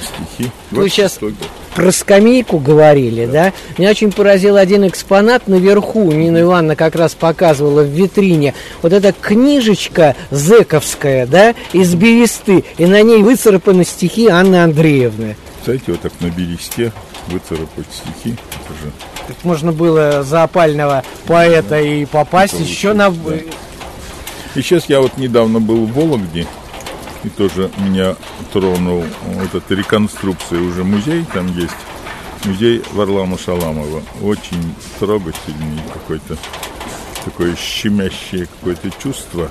[0.00, 0.50] стихи.
[0.70, 1.48] Вы сейчас 26-й год.
[1.74, 3.52] про скамейку говорили, да.
[3.76, 6.12] Меня очень поразил один экспонат наверху.
[6.12, 8.54] Нина Ивановна как раз показывала в витрине.
[8.80, 12.64] Вот эта книжечка зековская, да, из бересты.
[12.78, 15.36] И на ней выцарапаны стихи Анны Андреевны.
[15.64, 16.92] Знаете, вот так на бересте
[17.26, 18.36] выцарапать стихи.
[18.64, 18.92] Это же
[19.28, 23.10] Так можно было за опального поэта и попасть Получить, еще на...
[23.10, 23.34] да.
[24.54, 26.46] И сейчас я вот недавно был в Вологде,
[27.22, 28.16] и тоже меня
[28.52, 31.76] тронул вот эта реконструкция уже музей, там есть
[32.44, 34.02] музей Варлама Шаламова.
[34.22, 36.38] Очень трогательный какой-то,
[37.24, 39.50] такое щемящее какое-то чувство.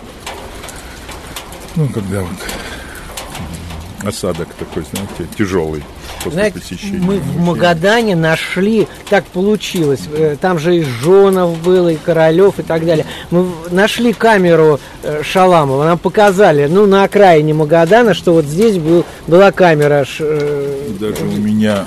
[1.76, 5.84] Ну, когда вот осадок такой, знаете, тяжелый
[6.30, 7.00] после Знаете, посещения.
[7.00, 7.40] мы в.
[7.40, 13.06] Магадане нашли, так получилось, э, там же и Жонов был, и Королев, и так далее.
[13.32, 19.06] Мы нашли камеру э, Шаламова, нам показали, ну, на окраине Магадана, что вот здесь был,
[19.28, 20.06] была камера.
[20.20, 21.86] э, Даже у меня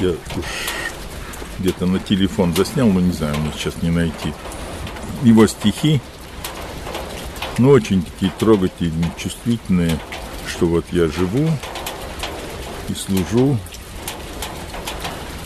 [0.00, 0.44] я уж
[1.58, 4.32] где-то на телефон заснял, но не знаю, мне сейчас не найти.
[5.22, 6.00] Его стихи,
[7.58, 9.98] ну, очень такие трогательные, чувствительные,
[10.46, 11.48] что вот я живу
[12.88, 13.58] и служу,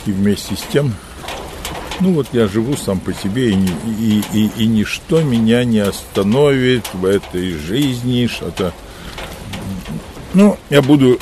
[0.07, 0.95] и вместе с тем,
[2.01, 6.86] ну вот я живу сам по себе, и, и, и, и ничто меня не остановит
[6.95, 8.72] в этой жизни, что-то...
[10.32, 11.18] Ну, я буду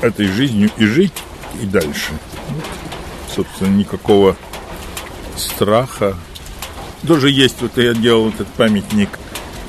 [0.00, 1.12] этой жизнью и жить,
[1.60, 2.12] и дальше.
[2.48, 2.64] Вот,
[3.34, 4.36] собственно, никакого
[5.36, 6.16] страха.
[7.06, 9.10] Тоже есть, вот я делал этот памятник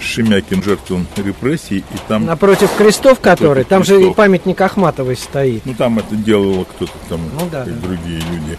[0.02, 2.26] Шемякин жертву репрессий, и там...
[2.26, 4.16] Напротив крестов, которые, Напротив там же и крестов.
[4.16, 5.66] памятник Ахматовой стоит.
[5.66, 7.76] Ну, там это делало кто-то там, Ну да, и да.
[7.82, 8.58] другие люди.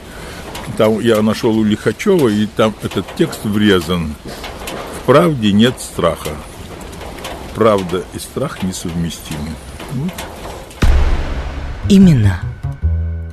[0.77, 4.15] Там я нашел у Лихачева, и там этот текст врезан.
[5.03, 6.31] В правде нет страха.
[7.55, 9.49] Правда и страх несовместимы.
[9.95, 10.09] Ну,
[11.89, 12.41] Именно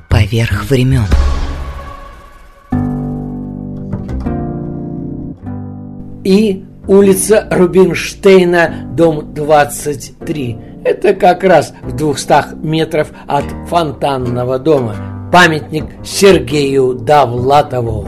[0.10, 1.06] поверх времен.
[6.24, 10.58] И улица Рубинштейна, дом 23.
[10.84, 15.30] Это как раз в 200 метров от фонтанного дома.
[15.32, 18.08] Памятник Сергею Давлатову.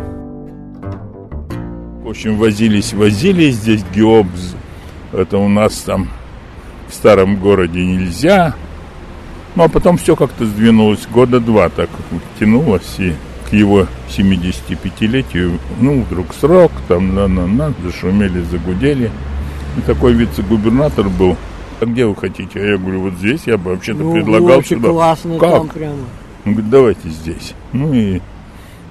[2.04, 4.56] В общем, возились, возились здесь геобз.
[5.12, 6.10] Это у нас там
[6.88, 8.56] в старом городе нельзя.
[9.56, 11.08] Ну, а потом все как-то сдвинулось.
[11.12, 11.90] Года два так
[12.40, 13.00] тянулось.
[13.00, 13.14] И
[13.50, 19.12] к его 75-летию, ну, вдруг срок, там, на-на-на, зашумели, загудели.
[19.78, 21.38] И такой вице-губернатор был.
[21.80, 22.60] А где вы хотите?
[22.60, 24.90] А я говорю, вот здесь я бы вообще-то Ну, предлагал очень сюда.
[24.90, 25.52] классно как?
[25.54, 25.98] там прямо.
[26.46, 27.54] Он говорит, давайте здесь.
[27.74, 28.20] Ну и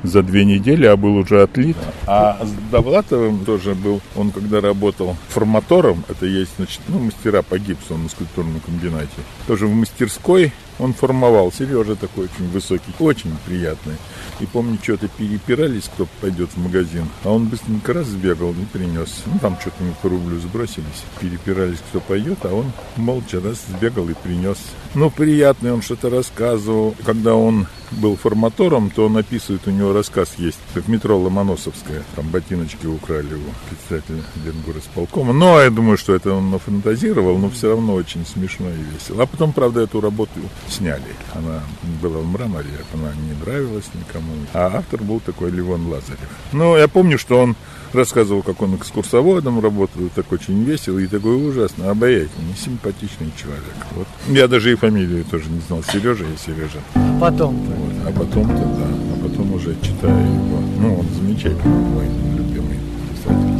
[0.04, 1.76] за две недели, а был уже отлит.
[2.06, 7.58] А с Довлатовым тоже был, он когда работал форматором, это есть, значит, ну, мастера по
[7.58, 9.08] гипсу на скульптурном комбинате,
[9.48, 11.52] тоже в мастерской он формовал.
[11.52, 13.96] Сережа такой очень высокий, очень приятный.
[14.40, 17.08] И помню, что-то перепирались, кто пойдет в магазин.
[17.24, 19.22] А он быстренько раз сбегал и принес.
[19.26, 21.04] Ну, там что-то мы по рублю сбросились.
[21.20, 24.58] Перепирались, кто пойдет, а он молча раз сбегал и принес.
[24.96, 26.96] Ну, приятный, он что-то рассказывал.
[27.04, 32.02] Когда он был форматором, то он описывает, у него рассказ есть, как метро Ломоносовская.
[32.14, 35.34] Там ботиночки украли его, председателя Ленгорисполкома.
[35.34, 39.24] Но я думаю, что это он нафантазировал, но все равно очень смешно и весело.
[39.24, 41.02] А потом, правда, эту работу сняли.
[41.34, 41.62] Она
[42.00, 44.32] была в мраморе, она не нравилась никому.
[44.54, 46.30] А автор был такой Левон Лазарев.
[46.52, 47.54] Ну, я помню, что он
[47.92, 53.74] рассказывал, как он экскурсоводом работал, так очень весело и такой ужасно обаятельный, симпатичный человек.
[53.92, 54.06] Вот.
[54.28, 55.82] Я даже и фамилию тоже не знал.
[55.82, 56.78] Сережа и Сережа.
[56.94, 57.92] А потом Вот.
[58.06, 60.60] А потом-то, да, а потом уже читаю его.
[60.80, 62.06] Ну, он замечательный мой
[62.36, 62.78] любимый
[63.10, 63.56] писатель.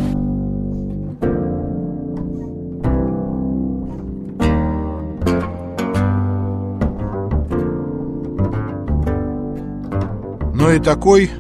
[10.55, 11.31] Но и такой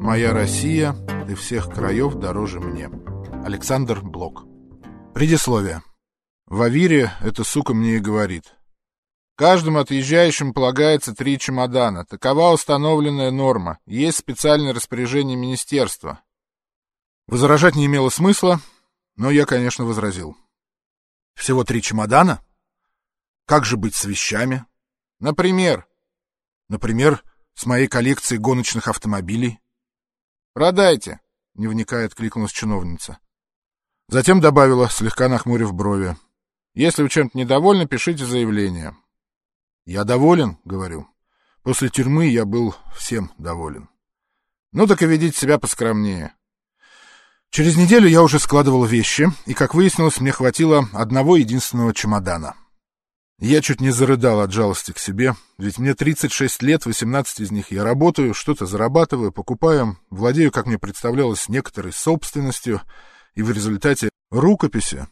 [0.00, 0.94] моя Россия
[1.30, 2.90] и всех краев дороже мне.
[3.42, 4.44] Александр Блок.
[5.14, 5.80] Предисловие.
[6.46, 8.59] В Авире эта сука мне и говорит.
[9.40, 12.04] Каждому отъезжающим полагается три чемодана.
[12.04, 13.78] Такова установленная норма.
[13.86, 16.20] Есть специальное распоряжение министерства.
[17.26, 18.60] Возражать не имело смысла,
[19.16, 20.36] но я, конечно, возразил.
[21.32, 22.44] Всего три чемодана?
[23.46, 24.66] Как же быть с вещами?
[25.20, 25.86] Например?
[26.68, 27.24] Например,
[27.54, 29.58] с моей коллекцией гоночных автомобилей.
[30.52, 31.18] «Продайте!»—
[31.54, 33.20] не вникая, откликнулась чиновница.
[34.06, 36.14] Затем добавила, слегка нахмурив брови.
[36.74, 38.94] «Если вы чем-то недовольны, пишите заявление».
[39.90, 41.08] «Я доволен»,— говорю.
[41.64, 43.88] «После тюрьмы я был всем доволен».
[44.70, 46.32] «Ну так и ведите себя поскромнее».
[47.50, 52.54] Через неделю я уже складывал вещи, и, как выяснилось, мне хватило одного единственного чемодана.
[53.40, 57.72] Я чуть не зарыдал от жалости к себе, ведь мне 36 лет, 18 из них
[57.72, 62.80] я работаю, что-то зарабатываю, покупаю, владею, как мне представлялось, некоторой собственностью,
[63.34, 65.08] и в результате рукописи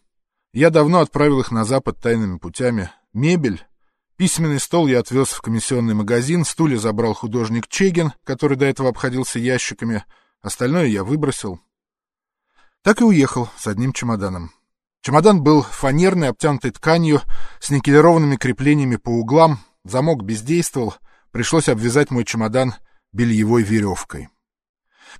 [0.52, 2.92] я давно отправил их на Запад тайными путями.
[3.12, 3.64] Мебель,
[4.18, 9.38] письменный стол я отвез в комиссионный магазин, стулья забрал художник Чегин, который до этого обходился
[9.38, 10.04] ящиками,
[10.42, 11.60] остальное я выбросил.
[12.82, 14.50] Так и уехал с одним чемоданом.
[15.02, 17.22] Чемодан был фанерный, обтянутый тканью,
[17.60, 20.96] с никелированными креплениями по углам, замок бездействовал,
[21.30, 22.74] пришлось обвязать мой чемодан
[23.12, 24.28] бельевой веревкой.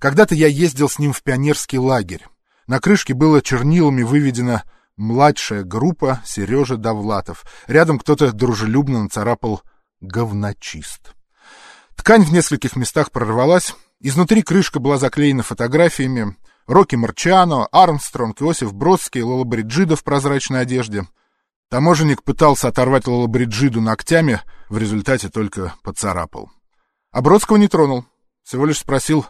[0.00, 2.26] Когда-то я ездил с ним в пионерский лагерь.
[2.66, 4.62] На крышке было чернилами выведено
[4.98, 7.46] «Младшая группа Сережа Довлатов».
[7.68, 9.62] Рядом кто-то дружелюбно нацарапал
[10.00, 11.14] «Говночист».
[11.96, 16.36] Ткань в нескольких местах прорвалась, изнутри крышка была заклеена фотографиями,
[16.66, 21.06] Рокки Марчиано, Армстронг, Иосиф Бродский, Лола Бриджида в прозрачной одежде.
[21.70, 26.50] Таможенник пытался оторвать Лола Бриджиду ногтями, в результате только поцарапал.
[27.12, 28.04] А Бродского не тронул,
[28.42, 29.24] всего лишь спросил,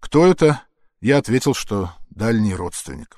[0.00, 0.60] кто это,
[1.00, 3.16] я ответил, что дальний родственник.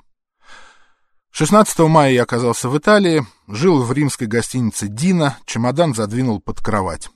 [1.37, 7.09] 16 мая я оказался в Италии, жил в римской гостинице «Дина», чемодан задвинул под кровать.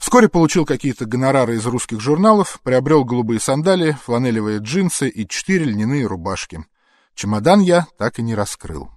[0.00, 6.06] Вскоре получил какие-то гонорары из русских журналов, приобрел голубые сандалии, фланелевые джинсы и четыре льняные
[6.06, 6.64] рубашки.
[7.14, 8.90] Чемодан я так и не раскрыл.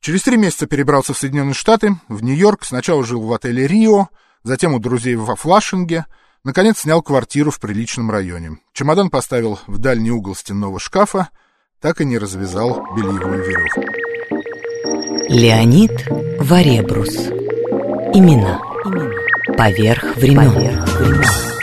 [0.00, 4.08] Через три месяца перебрался в Соединенные Штаты, в Нью-Йорк, сначала жил в отеле «Рио»,
[4.42, 6.04] затем у друзей во Флашинге,
[6.44, 8.58] наконец снял квартиру в приличном районе.
[8.74, 11.30] Чемодан поставил в дальний угол стенного шкафа,
[11.84, 13.84] так и не развязал бельевую веревку.
[15.28, 15.92] Леонид
[16.38, 17.14] Варебрус
[18.14, 18.58] Имена
[19.54, 21.53] Поверх времен, Поверх времен.